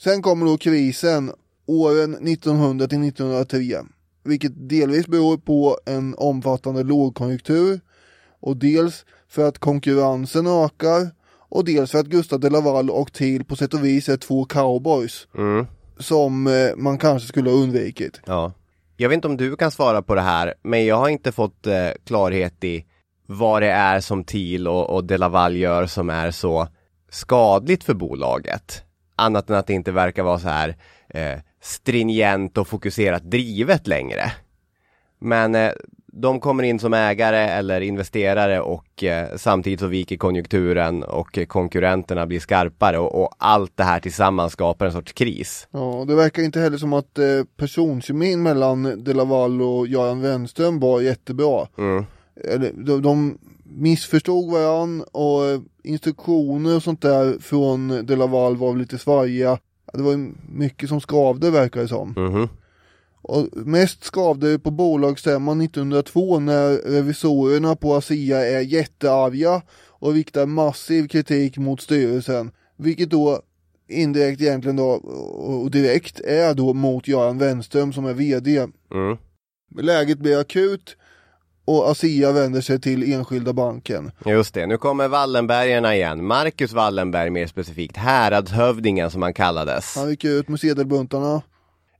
[0.01, 1.31] Sen kommer då krisen
[1.65, 3.85] åren 1900 till 1903,
[4.23, 7.79] vilket delvis beror på en omfattande lågkonjunktur
[8.43, 11.11] och dels för att konkurrensen ökar
[11.49, 14.45] och dels för att Gustav de Laval och TIL på sätt och vis är två
[14.45, 15.67] cowboys Mm.
[15.99, 18.21] som eh, man kanske skulle ha undvikit.
[18.25, 18.53] Ja.
[18.97, 21.67] Jag vet inte om du kan svara på det här, men jag har inte fått
[21.67, 22.85] eh, klarhet i
[23.25, 26.67] vad det är som TIL och, och De Laval gör som är så
[27.09, 28.83] skadligt för bolaget.
[29.15, 30.75] Annat än att det inte verkar vara så här
[31.09, 34.31] eh, stringent och fokuserat drivet längre.
[35.19, 35.71] Men eh,
[36.15, 42.25] de kommer in som ägare eller investerare och eh, samtidigt så viker konjunkturen och konkurrenterna
[42.25, 45.67] blir skarpare och, och allt det här tillsammans skapar en sorts kris.
[45.71, 47.25] Ja, det verkar inte heller som att eh,
[47.57, 51.67] personkemin mellan De Laval och Göran Wenström var jättebra.
[51.77, 52.05] Mm.
[52.43, 58.97] Eller, de, de missförstod varandra och instruktioner och sånt där från De Laval var lite
[58.97, 59.57] svajiga.
[59.93, 62.13] Det var mycket som skavde verkar det som.
[62.17, 62.49] Mhm.
[63.23, 70.45] Och mest skavde det på bolagsstämman 1902 när revisorerna på ASEA är jättearga och riktar
[70.45, 72.51] massiv kritik mot styrelsen.
[72.77, 73.41] Vilket då
[73.89, 78.57] indirekt egentligen då och direkt är då mot Göran Wenström som är VD.
[78.93, 79.17] Mm.
[79.81, 80.97] Läget blir akut
[81.65, 84.11] och ASEA vänder sig till Enskilda banken.
[84.25, 86.25] Just det, nu kommer Wallenbergarna igen.
[86.25, 89.95] Marcus Wallenberg mer specifikt, häradshövdingen som han kallades.
[89.95, 91.41] Han gick ut med sedelbuntarna.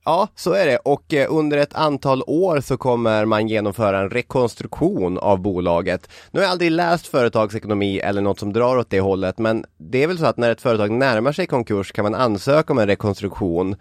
[0.04, 4.10] Ja, så är det och eh, under ett antal år så kommer man genomföra en
[4.10, 6.08] rekonstruktion av bolaget.
[6.30, 10.02] Nu har jag aldrig läst företagsekonomi eller något som drar åt det hållet men det
[10.02, 12.86] är väl så att när ett företag närmar sig konkurs kan man ansöka om en
[12.86, 13.76] rekonstruktion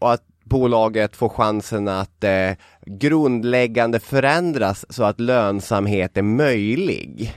[0.00, 2.50] och att bolaget får chansen att eh,
[2.86, 7.34] grundläggande förändras så att lönsamhet är möjlig.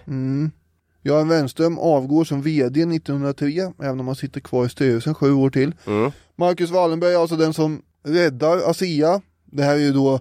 [1.03, 5.49] Göran Wenström avgår som VD 1903, även om han sitter kvar i styrelsen sju år
[5.49, 5.75] till.
[5.88, 6.11] Mm.
[6.36, 9.22] Marcus Wallenberg är alltså den som räddar ASEA.
[9.45, 10.20] Det här är ju då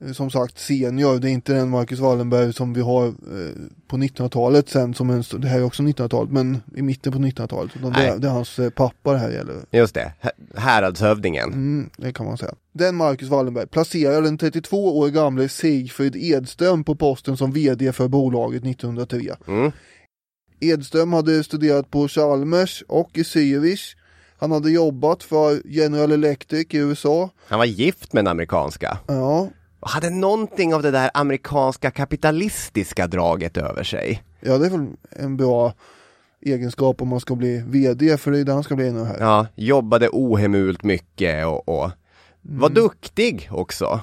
[0.00, 3.12] eh, som sagt senior, det är inte den Marcus Wallenberg som vi har eh,
[3.88, 7.76] på 1900-talet sen som en, det här är också 1900-talet men i mitten på 1900-talet.
[7.76, 9.56] Utan Det, det är hans eh, pappa det här gäller.
[9.70, 11.52] Just det, hä- häradshövdingen.
[11.52, 12.54] Mm, det kan man säga.
[12.72, 18.08] Den Marcus Wallenberg placerar den 32 år gamle Sigfrid Edström på posten som VD för
[18.08, 19.36] bolaget 1903.
[19.48, 19.72] Mm.
[20.60, 23.96] Edström hade studerat på Chalmers och i Zürich.
[24.42, 27.30] Han hade jobbat för General Electric i USA.
[27.48, 28.98] Han var gift med en amerikanska.
[29.06, 29.48] Ja,
[29.80, 34.22] Och hade någonting av det där amerikanska kapitalistiska draget över sig.
[34.40, 35.72] ja det är väl en bra
[36.40, 39.16] egenskap om man ska bli VD, för det är det han ska bli nu här.
[39.20, 41.90] Ja, jobbade ohemult mycket och, och
[42.42, 42.74] var Mm.
[42.74, 44.00] duktig också.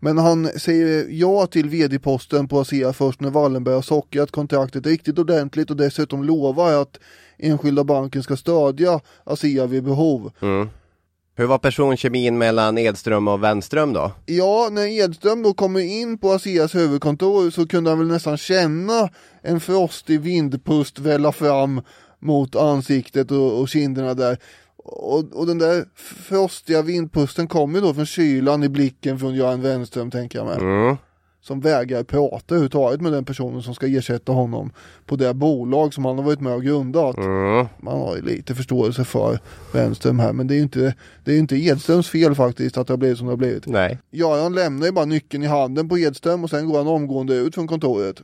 [0.00, 5.18] Men han säger ja till VD-posten på ASEA först när Wallenberg har sockrat kontraktet riktigt
[5.18, 6.98] ordentligt och dessutom lovar att
[7.38, 10.32] Enskilda banken ska stödja ASEA vid behov.
[10.42, 10.68] Mm.
[11.38, 14.12] Hur var personkemin mellan Edström och Wenström då?
[14.26, 19.08] Ja, när Edström då kommer in på ASEAs huvudkontor så kunde han väl nästan känna
[19.42, 21.82] en frostig vindpust välla fram
[22.18, 24.38] mot ansiktet och, och kinderna där.
[24.76, 25.84] Och, och den där
[26.28, 30.56] frostiga vindpusten kommer ju då från kylan i blicken från Göran Wenström tänker jag mig.
[30.56, 30.96] Mm.
[31.46, 34.72] Som vägrar prata överhuvudtaget med den personen som ska ersätta honom
[35.04, 37.16] på det bolag som han har varit med och grundat.
[37.16, 37.66] Mm.
[37.78, 39.38] Man har ju lite förståelse för
[39.72, 40.94] Wenström här men det är ju inte,
[41.24, 43.66] det är inte Edströms fel faktiskt att det har blivit som det har blivit.
[43.66, 43.98] Nej.
[44.10, 47.54] Göran lämnar ju bara nyckeln i handen på Edström och sen går han omgående ut
[47.54, 48.22] från kontoret.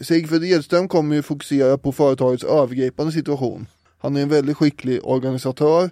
[0.00, 3.66] Sigfrid Edström kommer ju fokusera på företagets övergripande situation.
[3.98, 5.90] Han är en väldigt skicklig organisatör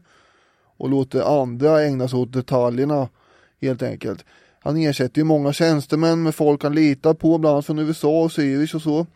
[0.77, 3.09] och låter andra ägna sig åt detaljerna
[3.61, 4.25] helt enkelt.
[4.63, 8.31] Han ersätter ju många tjänstemän med folk han litar på, bland annat från USA och
[8.31, 9.07] Zürich och så.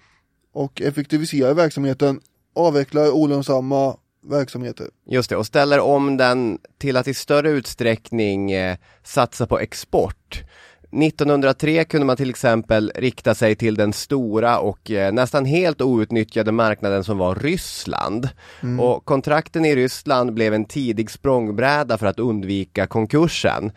[0.52, 2.20] Och effektiviserar verksamheten,
[2.54, 4.86] avvecklar olönsamma verksamheter.
[5.06, 10.42] Just det, och ställer om den till att i större utsträckning eh, satsa på export.
[11.02, 16.52] 1903 kunde man till exempel rikta sig till den stora och eh, nästan helt outnyttjade
[16.52, 18.28] marknaden som var Ryssland.
[18.80, 23.72] Och kontrakten i Ryssland blev en tidig språngbräda för att undvika konkursen.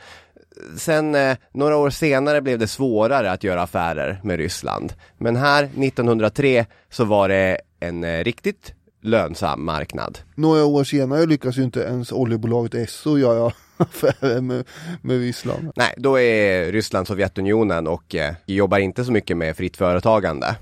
[0.77, 4.93] Sen eh, några år senare blev det svårare att göra affärer med Ryssland.
[5.17, 10.19] Men här 1903 så var det en eh, riktigt lönsam marknad.
[10.35, 14.63] Några år senare lyckas ju inte ens oljebolaget Esso göra affärer med,
[15.01, 15.71] med Ryssland.
[15.75, 20.55] Nej, då är Ryssland Sovjetunionen och eh, jobbar inte så mycket med fritt företagande.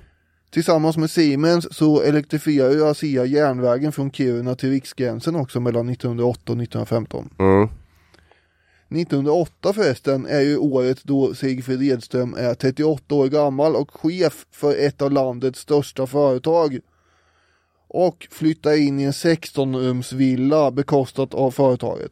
[0.52, 6.40] Tillsammans med Siemens så elektrifierar ju ASEA järnvägen från Kiruna till riksgränsen också mellan 1908
[6.52, 7.30] och 1915.
[7.40, 7.70] Mm.
[8.90, 14.76] 1908 förresten är ju året då Sigfrid Edström är 38 år gammal och chef för
[14.76, 16.80] ett av landets största företag.
[17.88, 22.12] Och flyttar in i en 16-rumsvilla bekostat av företaget.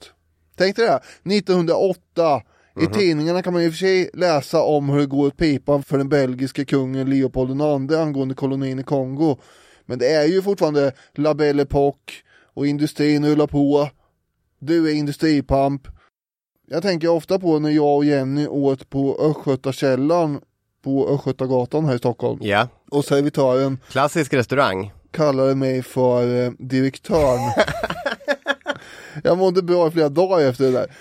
[0.55, 1.01] Tänk dig det, här,
[1.37, 2.41] 1908
[2.81, 5.83] i tidningarna kan man i och för sig läsa om hur det går åt pipan
[5.83, 9.37] för den belgiske kungen Leopold II angående kolonin i Kongo.
[9.85, 12.13] Men det är ju fortfarande La Belle Époque
[12.53, 13.89] och industrin rullar på.
[14.59, 15.87] Du är industripamp.
[16.67, 20.41] Jag tänker ofta på när jag och Jenny åt på Östgötakällan
[20.83, 22.39] på Östgötagatan här i Stockholm.
[22.41, 24.93] Ja, Och servitören klassisk restaurang.
[25.11, 27.51] kallade mig för eh, direktören.
[29.23, 30.91] jag mådde bra i flera dagar efter det där.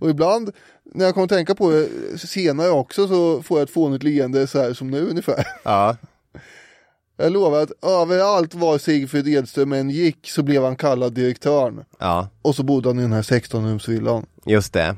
[0.00, 0.50] och ibland
[0.84, 4.46] när jag kommer att tänka på det senare också så får jag ett fånigt leende
[4.46, 5.46] så här som nu ungefär.
[5.62, 5.96] Ja,
[7.20, 11.84] Jag lovar att överallt var Sigfrid Edström än gick så blev han kallad direktören.
[11.98, 14.26] ja, Och så bodde han i den här 16-rumsvillan.
[14.46, 14.96] just det.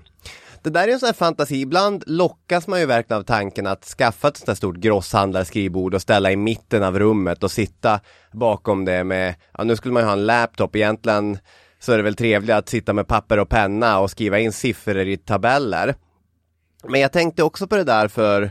[0.62, 3.84] Det där är en sån här fantasi, ibland lockas man ju verkligen av tanken att
[3.84, 8.00] skaffa ett sånt här stort grosshandlarskrivbord och ställa i mitten av rummet och sitta
[8.32, 11.38] bakom det med, ja nu skulle man ju ha en laptop egentligen
[11.80, 14.98] så är det väl trevligt att sitta med papper och penna och skriva in siffror
[14.98, 15.94] i tabeller.
[16.84, 18.50] Men jag tänkte också på det där för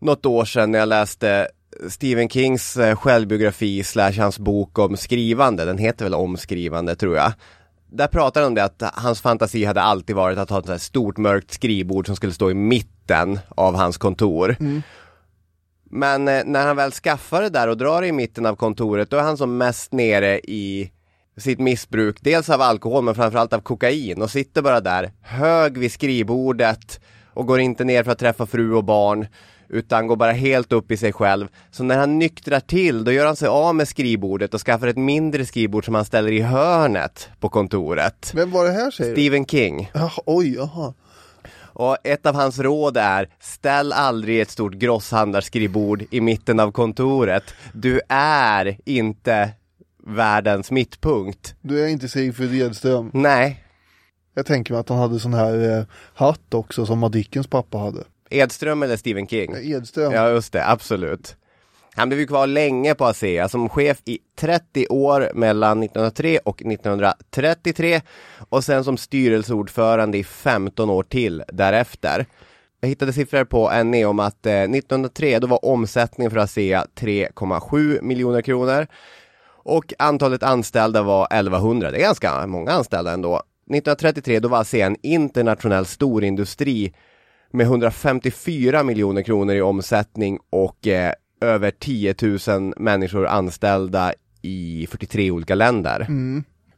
[0.00, 1.48] något år sedan när jag läste
[1.88, 7.32] Stephen Kings eh, självbiografi slash hans bok om skrivande, den heter väl Omskrivande tror jag.
[7.90, 10.78] Där pratar han om det att hans fantasi hade alltid varit att ha ett här
[10.78, 14.56] stort mörkt skrivbord som skulle stå i mitten av hans kontor.
[15.90, 19.10] Men eh, när han väl skaffar det där och drar det i mitten av kontoret
[19.10, 20.92] då är han som mest nere i
[21.36, 24.22] sitt missbruk, dels av alkohol men framförallt av kokain.
[24.22, 27.00] Och sitter bara där hög vid skrivbordet
[27.34, 29.26] och går inte ner för att träffa fru och barn
[29.72, 31.48] utan går bara helt upp i sig själv.
[31.70, 34.96] Så när han nyktrar till då gör han sig av med skrivbordet och skaffar ett
[34.96, 38.32] mindre skrivbord som han ställer i hörnet på kontoret.
[38.34, 39.12] Vem var det här säger?
[39.14, 39.90] Stephen King.
[39.94, 40.94] Jaha, oj, jaha.
[41.74, 47.44] Och ett av hans råd är ställ aldrig ett stort grosshandlarskrivbord i mitten av kontoret.
[47.72, 49.50] Du är inte
[50.06, 51.54] världens mittpunkt.
[51.60, 53.10] Du är inte Sigfrid Edström.
[53.14, 53.64] Nej,
[54.34, 58.04] Jag tänker mig att han hade sån här eh, hatt också som Madickens pappa hade.
[58.32, 59.54] Edström eller Stephen King?
[59.62, 60.12] Edström.
[60.12, 61.36] Ja, just det, absolut.
[61.94, 66.62] Han blev ju kvar länge på ASEA som chef i 30 år mellan 1903 och
[66.62, 68.00] 1933
[68.48, 72.26] och sen som styrelseordförande i 15 år till därefter.
[72.80, 78.02] Jag hittade siffror på NE om att eh, 1903 då var omsättningen för ASEA 3,7
[78.02, 78.86] miljoner kronor
[79.64, 81.90] och antalet anställda var 1100.
[81.90, 83.34] Det är ganska många anställda ändå.
[83.34, 86.92] 1933 då var ASEA en internationell storindustri
[87.52, 92.14] med 154 miljoner kronor i omsättning och eh, över 10
[92.48, 96.06] 000 människor anställda i 43 olika länder.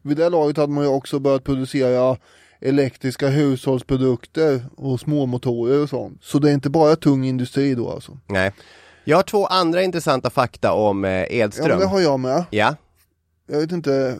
[0.02, 2.16] Vid det laget hade man ju också börjat producera
[2.60, 6.18] elektriska hushållsprodukter och småmotorer och sånt.
[6.24, 8.18] Så det är inte bara tung industri då alltså.
[8.26, 8.52] Nej.
[9.04, 11.68] Jag har två andra intressanta fakta om eh, Ja Edström.
[11.68, 12.44] men det har jag med.
[12.50, 12.76] ja.
[13.46, 14.18] Jag vet inte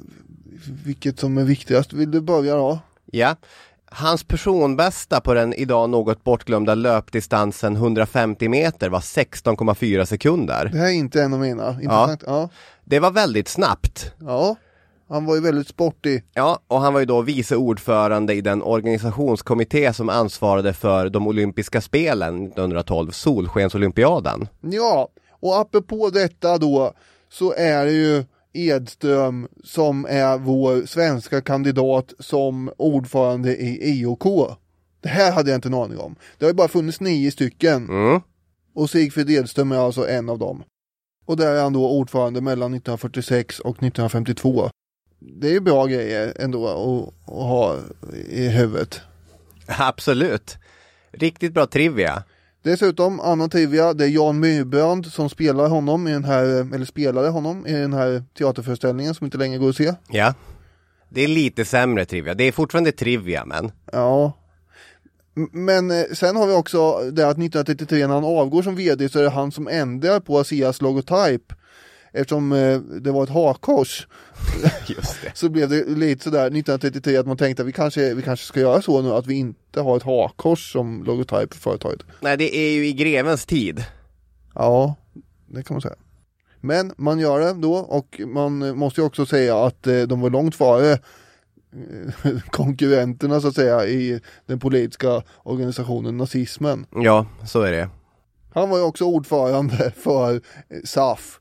[0.85, 1.93] vilket som är viktigast.
[1.93, 2.79] Vill du börja då?
[3.05, 3.37] Ja.
[3.97, 10.69] Hans personbästa på den idag något bortglömda löpdistansen 150 meter var 16,4 sekunder.
[10.73, 11.71] Det här är inte en av mina.
[11.71, 12.23] Intressant.
[12.27, 12.49] Ja.
[12.85, 14.13] Det var väldigt snabbt.
[14.21, 14.57] ja.
[15.09, 16.25] Han var ju väldigt sportig.
[16.35, 21.27] Ja, och han var ju då vice ordförande i den organisationskommitté som ansvarade för de
[21.27, 24.49] olympiska spelen 1912, Solskensolympiaden.
[24.61, 26.93] Ja, och apropå detta då
[27.33, 28.25] så är det ju
[28.55, 34.25] Edström som är vår svenska kandidat som ordförande i IOK.
[35.01, 36.17] Det här hade jag inte en aning om.
[36.39, 38.21] Det har ju bara funnits nio stycken Mm.
[38.75, 40.63] och Sigfrid Edström är alltså en av dem.
[41.27, 44.71] Och där är han då ordförande mellan 1946 och 1952.
[45.41, 47.79] Det är ju bra grejer ändå att, att ha
[48.29, 49.01] i huvudet.
[49.67, 50.57] Absolut.
[51.13, 52.23] Riktigt bra trivia.
[52.65, 56.45] Dessutom, annan trivia, det är Jan Myrbrand som spelar honom i den här,
[56.75, 59.95] eller spelade honom i den här teaterföreställningen som inte längre går att se.
[60.09, 60.35] Ja.
[61.09, 62.35] Det är lite sämre trivia.
[62.35, 64.33] Det är fortfarande trivia, men Ja.
[65.53, 69.19] Men eh, sen har vi också det att 1933 när han avgår som VD så
[69.19, 71.53] är det han som ändrar på ASEAs logotyp.
[72.17, 74.07] Eftersom eh, det var ett hakkors
[75.35, 78.61] så blev det lite sådär 1933 att man tänkte att vi kanske, vi kanske ska
[78.61, 82.01] göra så nu att vi inte har ett hakkors som logotyp för företaget.
[82.21, 83.85] Nej, det är ju i grevens tid.
[84.55, 84.95] Ja,
[85.47, 85.95] det kan man säga.
[86.61, 90.31] Men man gör det då och man måste ju också säga att eh, de var
[90.31, 96.87] långt före eh, konkurrenterna så att säga i den politiska organisationen nazismen.
[96.91, 97.89] Ja, så är det.
[98.55, 100.41] Han var ju också ordförande för
[100.85, 101.41] SAF,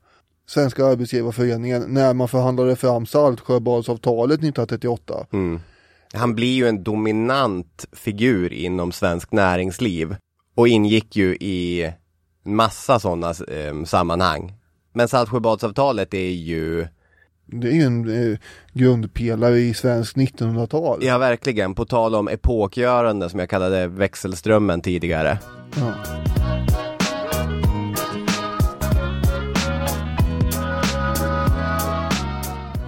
[0.54, 5.26] Svenska Arbetsgivarföreningen, när man förhandlade fram Saltsjöbadsavtalet 1938.
[5.34, 5.60] Mm.
[6.14, 10.16] Han blir ju en dominant figur inom svensk näringsliv
[10.56, 11.92] och ingick ju i
[12.46, 14.54] massa sådana eh, sammanhang.
[14.94, 16.88] Men Saltsjöbadsavtalet är ju
[17.46, 18.38] Det är ju en eh,
[18.74, 21.04] grundpelare i svensk 1900-tal.
[21.04, 21.76] Ja, verkligen.
[21.76, 25.40] På tal om epokgörande som jag kallade växelströmmen tidigare.
[25.76, 25.94] Ja.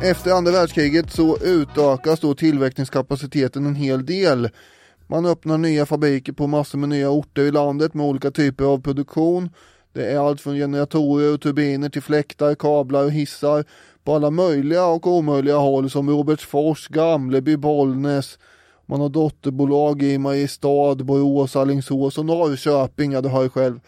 [0.05, 4.49] Efter andra världskriget så utökas då tillverkningskapaciteten en hel del.
[5.07, 8.81] Man öppnar nya fabriker på massor med nya orter i landet med olika typer av
[8.81, 9.49] produktion.
[9.93, 13.65] Det är allt från generatorer och turbiner till fläktar, kablar och hissar
[14.03, 18.39] på alla möjliga och omöjliga håll som Robertsfors, Gamleby, Bollnäs.
[18.85, 23.79] Man har dotterbolag i Mariestad, Borås, Alingsås och Norrköping, ja har jag själv.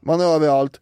[0.00, 0.80] Man är överallt.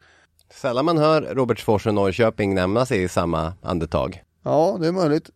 [0.50, 4.22] Sällan man hör Robertsfors och Norrköping nämnas i samma andetag.
[4.46, 5.30] Ja, det är möjligt.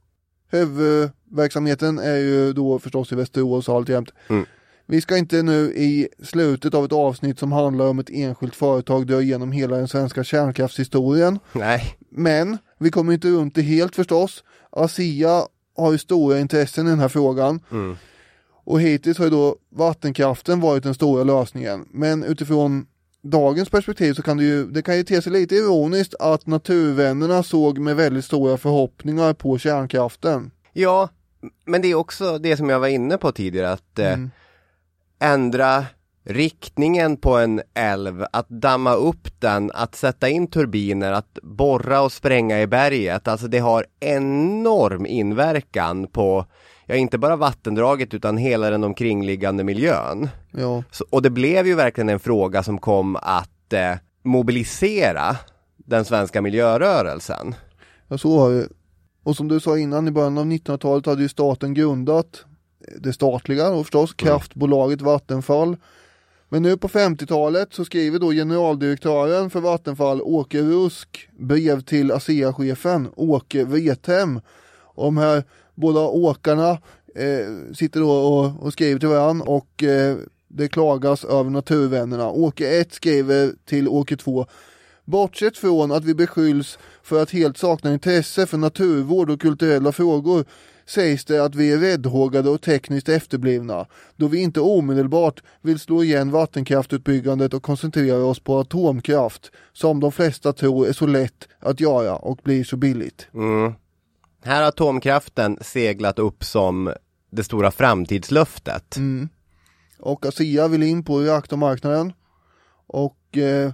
[0.50, 4.10] Huvudverksamheten är ju då förstås i Västerås alltjämt.
[4.28, 4.46] Mm.
[4.86, 9.06] Vi ska inte nu i slutet av ett avsnitt som handlar om ett enskilt företag
[9.06, 11.38] dra igenom hela den svenska kärnkraftshistorien.
[11.52, 14.44] Nej, Men vi kommer inte runt det helt förstås.
[14.70, 15.42] ASEA
[15.76, 17.60] har ju stora intressen i den här frågan.
[17.70, 17.96] Mm.
[18.64, 21.88] Och hittills har ju då vattenkraften varit den stora lösningen.
[21.90, 22.86] Men utifrån
[23.22, 27.42] dagens perspektiv så kan det ju, det kan ju te sig lite ironiskt att naturvännerna
[27.42, 30.50] såg med väldigt stora förhoppningar på kärnkraften.
[30.72, 31.08] ja,
[31.64, 34.16] men det är också det som jag var inne på tidigare att eh,
[35.20, 35.84] ändra
[36.24, 42.12] riktningen på en älv, att damma upp den, att sätta in turbiner, att borra och
[42.12, 43.28] spränga i berget.
[43.28, 46.46] Alltså det har enorm inverkan på,
[46.90, 50.28] ja inte bara vattendraget utan hela den omkringliggande miljön.
[50.50, 55.36] Ja, Så, och det blev ju verkligen en fråga som kom att eh, mobilisera
[55.76, 57.54] den svenska miljörörelsen.
[58.08, 58.68] ja så har det.
[59.22, 62.44] Och som du sa innan, i början av 1900-talet hade ju staten grundat
[62.98, 65.76] det statliga och förstås, kraftbolaget Vattenfall.
[66.48, 73.08] Men nu på 50-talet så skriver då generaldirektören för Vattenfall, Åke Rusk, brev till ASEA-chefen
[73.16, 74.40] Åke Wrethem.
[74.96, 75.44] De här
[75.80, 76.70] båda åkarna
[77.14, 80.16] eh, sitter då och, och skriver till varandra och eh,
[80.48, 82.30] det klagas över naturvännerna.
[82.30, 84.46] Åke 1 skriver till Åke 2
[85.04, 90.44] Bortsett från att vi beskylls för att helt sakna intresse för naturvård och kulturella frågor
[90.86, 96.02] sägs det att vi är räddhågade och tekniskt efterblivna, då vi inte omedelbart vill slå
[96.02, 101.80] igen vattenkraftutbyggandet och koncentrera oss på atomkraft, som de flesta tror är så lätt att
[101.80, 103.28] göra och blir så billigt.
[103.34, 103.72] Mm.
[104.44, 106.94] Här har atomkraften seglat upp som
[107.30, 108.96] det stora framtidslöftet.
[109.98, 112.12] Och ASEA vill in på reaktormarknaden
[112.86, 113.72] och eh,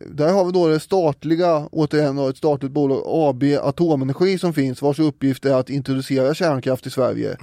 [0.00, 4.82] där har vi då det statliga, återigen då, ett statligt bolag, AB Atomenergi som finns
[4.82, 7.36] vars uppgift är att introducera kärnkraft i Sverige.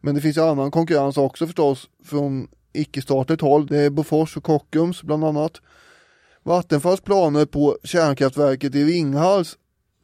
[0.00, 3.66] Men det finns ju annan konkurrens också förstås från icke-statligt håll.
[3.66, 5.60] Det är Bofors och Kockums bland annat.
[6.42, 9.56] Vattenfalls planer på kärnkraftverket i Ringhals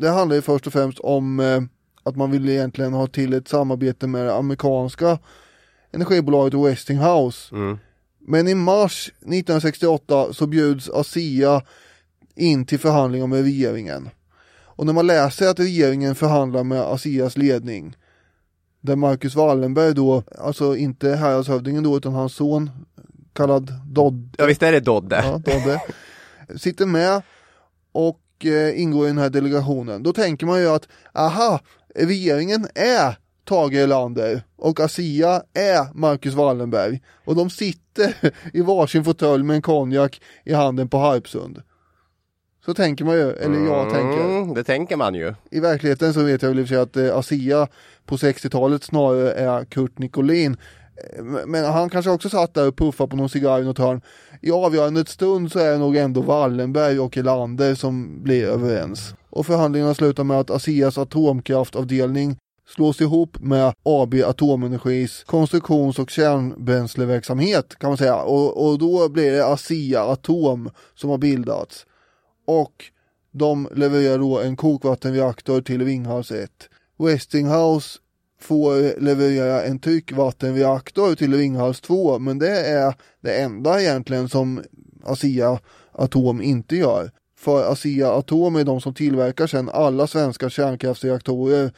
[0.02, 1.62] det handlar ju först och främst om eh,
[2.02, 5.18] att man vill egentligen ha till ett samarbete med det amerikanska
[5.92, 7.54] energibolaget Westinghouse.
[8.18, 11.62] Men i mars 1968 så bjuds ASEA
[12.34, 14.08] in till förhandlingar med regeringen.
[14.64, 17.96] Och när man läser att regeringen förhandlar med ASEAs ledning
[18.80, 22.70] där Marcus Wallenberg då, alltså inte häradshövdingen då utan hans son
[23.32, 25.16] kallad Dodd, Ja visst är det Dodde?
[25.16, 25.80] ja, Dodde,
[26.56, 27.22] sitter med
[27.92, 30.02] och eh, ingår i den här delegationen.
[30.02, 31.60] Då tänker man ju att, aha,
[31.94, 38.14] regeringen är Tage Erlander och ASEA är Marcus Wallenberg och de sitter
[38.52, 41.62] i varsin fåtölj med en konjak i handen på Harpsund.
[42.64, 44.24] Så tänker man ju, eller jag tänker.
[44.24, 45.34] Mm, det tänker man ju.
[45.50, 47.68] I verkligheten så vet jag väl i och för sig att eh, ASEA
[48.06, 50.56] på 60-talet snarare är Kurt Nicolin.
[50.96, 54.00] Eh, men han kanske också satt där och puffade på någon cigarr i något hörn.
[54.40, 59.14] I avgörandets stund så är det nog ändå Wallenberg och Erlander som blir överens.
[59.30, 62.36] Och förhandlingarna slutar med att ASEAs atomkraftavdelning
[62.68, 68.16] slås ihop med AB Atomenergis konstruktions och kärnbränsleverksamhet kan man säga.
[68.16, 71.86] Och, och då blir det ASEA Atom som har bildats.
[72.46, 72.84] Och
[73.32, 76.50] de levererar då en kokvattenreaktor till Ringhals 1.
[76.98, 77.98] Westinghouse
[78.42, 84.62] får leverera en tryckvattenreaktor till Ringhals 2 men det är det enda egentligen som
[85.04, 85.58] ASEA
[85.92, 87.10] Atom inte gör.
[87.36, 91.72] För ASEA Atom är de som tillverkar sedan alla svenska kärnkraftsreaktorer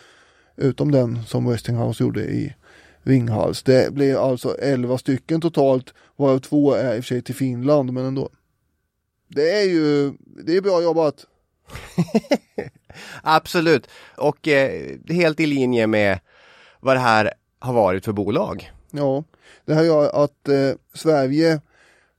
[0.56, 2.54] utom den som Westinghouse gjorde i
[3.02, 3.62] Ringhals.
[3.62, 7.92] Det blir alltså 11 stycken totalt varav två är i och för sig till Finland
[7.92, 8.28] men ändå.
[9.28, 10.12] Det är ju,
[10.46, 11.26] det är bra jobbat.
[13.22, 13.88] Absolut.
[14.16, 16.18] Och eh, helt i linje med
[16.84, 18.72] vad det här har varit för bolag.
[18.90, 19.24] Ja,
[19.64, 21.60] det här gör att eh, Sverige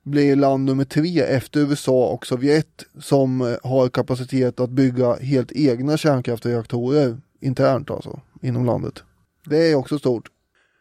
[0.04, 5.52] blir land nummer tre efter USA och Sovjet som eh, har kapacitet att bygga helt
[5.52, 9.04] egna kärnkraftreaktorer internt alltså inom landet.
[9.46, 10.30] Det är också stort.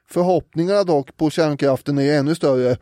[0.08, 2.76] Förhoppningarna dock på kärnkraften är ännu större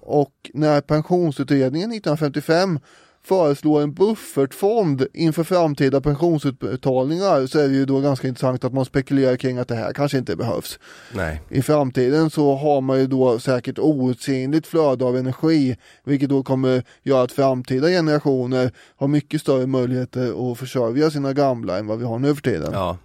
[0.00, 2.78] och när pensionsutredningen 1955
[3.24, 8.84] föreslår en buffertfond inför framtida pensionsutbetalningar så är det ju då ganska intressant att man
[8.84, 10.78] spekulerar kring att det här kanske inte behövs.
[11.14, 11.42] Nej.
[11.48, 16.82] I framtiden så har man ju då säkert outsinligt flöde av energi vilket då kommer
[17.02, 22.04] göra att framtida generationer har mycket större möjligheter att försörja sina gamla än vad vi
[22.04, 22.70] har nu för tiden.
[22.72, 22.98] Ja.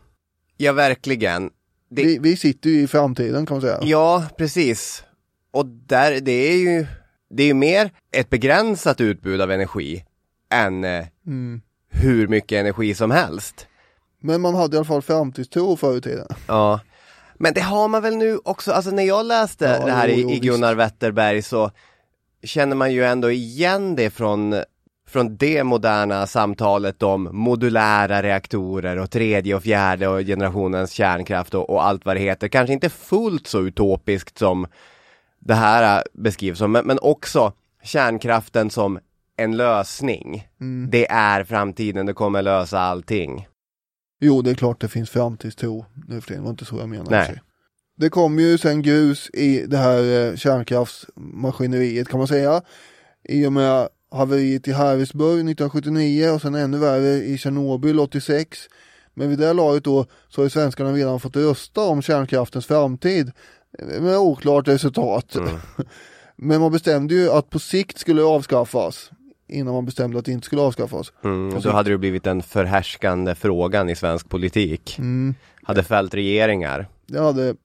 [0.58, 1.50] Ja, verkligen.
[1.90, 3.80] Det, Vi, vi sitter ju i framtiden kan man säga.
[3.82, 5.04] Ja, precis.
[5.52, 6.86] Och där, det är ju,
[7.36, 10.06] det är ju mer ett begränsat utbud av energi
[10.52, 11.62] än eh, Mm.
[11.90, 13.68] hur mycket energi som helst.
[14.22, 16.28] Men man hade i alla fall framtidstro förr i tiden.
[16.48, 16.80] Ja.
[17.38, 20.16] Men det har man väl nu också, alltså när jag läste Ja, det här jo,
[20.16, 21.72] i, jo, i Gunnar Wetterberg så
[22.44, 24.56] känner man ju ändå igen det från,
[25.07, 31.70] från det moderna samtalet om modulära reaktorer och tredje och fjärde och generationens kärnkraft och,
[31.70, 32.48] och allt vad det heter.
[32.48, 34.68] Kanske inte fullt så utopiskt som
[35.45, 37.53] det här äh, beskrivs som, men, men också
[37.84, 38.99] kärnkraften som
[39.38, 40.47] en lösning.
[40.61, 40.89] Mm.
[40.91, 43.47] Det är framtiden, det kommer lösa allting.
[44.22, 46.89] Jo, det är klart det finns framtidstro nu för tiden, det var inte så jag
[46.89, 47.09] menade.
[47.09, 47.26] Nej.
[47.26, 47.41] sig.
[47.97, 52.61] Det kom ju sen grus i det här eh, kärnkraftsmaskineriet kan man säga.
[53.23, 58.59] I och med haveriet i Harrisburg 1979 och sen ännu värre i Tjernobyl 86.
[59.13, 63.31] Men vid det laget då så har svenskarna redan fått rösta om kärnkraftens framtid
[63.80, 65.35] med oklart resultat.
[66.35, 69.11] Men man bestämde ju att på sikt skulle det avskaffas
[69.47, 71.14] innan man bestämde att det inte skulle avskaffas.
[71.23, 74.95] Mm, På då hade det blivit den förhärskande frågan i svensk politik.
[74.99, 75.35] Mm.
[75.64, 76.88] Hade fällt regeringar.
[77.07, 77.56] Det, hade,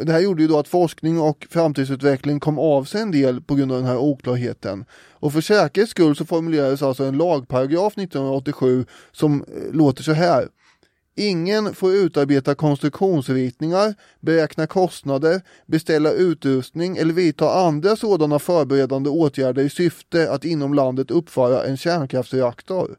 [0.00, 3.54] det här gjorde ju då att forskning och framtidsutveckling kom av sig en del på
[3.54, 4.84] grund av den här oklarheten.
[5.12, 10.48] Och för säkerhets skull så formulerades alltså en lagparagraf 1987 som eh, låter så här.
[11.18, 19.70] Ingen får utarbeta konstruktionsritningar, beräkna kostnader, beställa utrustning eller vidta andra sådana förberedande åtgärder i
[19.70, 22.96] syfte att inom landet uppföra en kärnkraftsreaktor.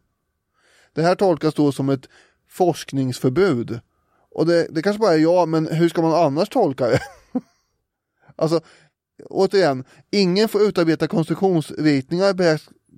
[0.93, 2.09] Det här tolkas då som ett
[2.49, 3.79] forskningsförbud.
[4.31, 7.01] Och det, det kanske bara är jag, men hur ska man annars tolka det?
[8.35, 8.61] alltså,
[9.25, 12.33] återigen, ingen får utarbeta konstruktionsritningar,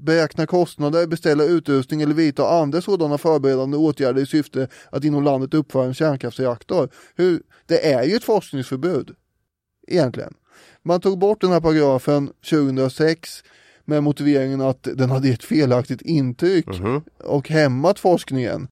[0.06, 5.54] beräkna kostnader, beställa utrustning eller vidta andra sådana förberedande åtgärder i syfte att inom landet
[5.54, 6.90] uppföra en kärnkraftsreaktor.
[7.16, 9.12] Hur, det är ju ett forskningsförbud,
[9.88, 10.34] egentligen.
[10.84, 13.44] Man tog bort den här paragrafen 2006
[13.86, 17.02] med motiveringen att den hade ett felaktigt intryck Mhm.
[17.24, 18.68] och hämmat forskningen.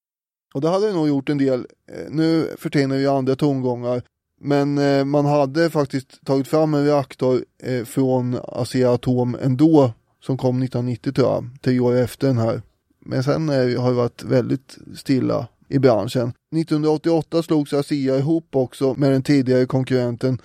[0.53, 1.59] Och det hade nog gjort en del.
[1.91, 4.01] Eh, Nu för tiden är det ju andra tongångar.
[4.41, 9.93] Men eh, man hade faktiskt tagit fram en reaktor eh, från Asea-Atom ändå
[10.27, 12.61] som kom 1990 tror jag, tio år efter den här.
[12.99, 16.33] Men sen eh, har det varit väldigt stilla i branschen.
[16.55, 20.41] 1988 slogs Asea ihop också med den tidigare konkurrenten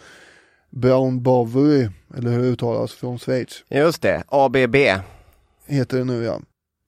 [0.71, 4.77] Brown Boveri, eller hur det uttalas, från Schweiz Just det, ABB.
[5.67, 6.41] heter det nu ja.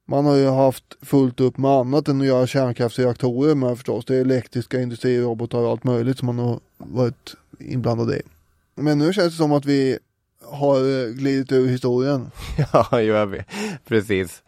[0.08, 4.04] Man har ju haft fullt upp med annat än att göra kärnkraftsreaktorer med förstås.
[4.04, 8.22] Det är elektriska industrirobotar och allt möjligt som man har varit inblandad i.
[8.74, 9.98] Men nu känns det som att vi
[10.46, 12.30] har eh, glidit ur historien.
[12.72, 13.44] Ja, gör vi.
[13.88, 14.42] Precis.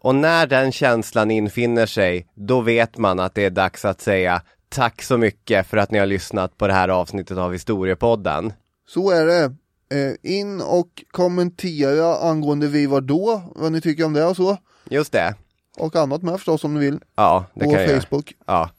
[0.00, 4.42] Och när den känslan infinner sig, då vet man att det är dags att säga
[4.68, 8.52] tack så mycket för att ni har lyssnat på det här avsnittet av Historiepodden.
[8.88, 9.44] Så är det.
[9.90, 14.56] Eh, in och kommentera angående Vi var då, vad ni tycker om det och så.
[14.90, 15.34] Just det.
[15.78, 17.00] Och annat med förstås om ni vill.
[17.16, 18.02] Ja, det På kan jag.
[18.02, 18.34] Facebook.
[18.46, 18.70] Ja.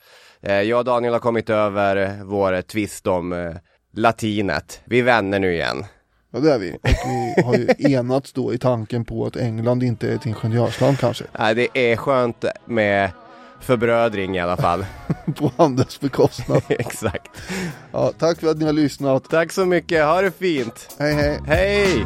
[0.41, 3.53] Eh, Jag och Daniel har kommit över vår tvist om
[3.93, 4.81] latinet.
[4.85, 5.85] Vi är vänner nu igen.
[6.31, 6.71] Ja det är vi.
[6.71, 10.99] Och vi har ju enats då i tanken på att England inte är ett ingenjörsland
[10.99, 11.23] kanske.
[11.39, 13.11] Nej, det är skönt med
[13.61, 14.85] förbrödring i alla fall.
[15.35, 16.61] På andras bekostnad.
[16.69, 17.31] Exakt.
[17.91, 19.29] Ja, tack för att ni har lyssnat.
[19.29, 20.95] Tack så mycket, ha det fint.
[20.99, 21.39] Hej hej.
[21.47, 22.05] Hej!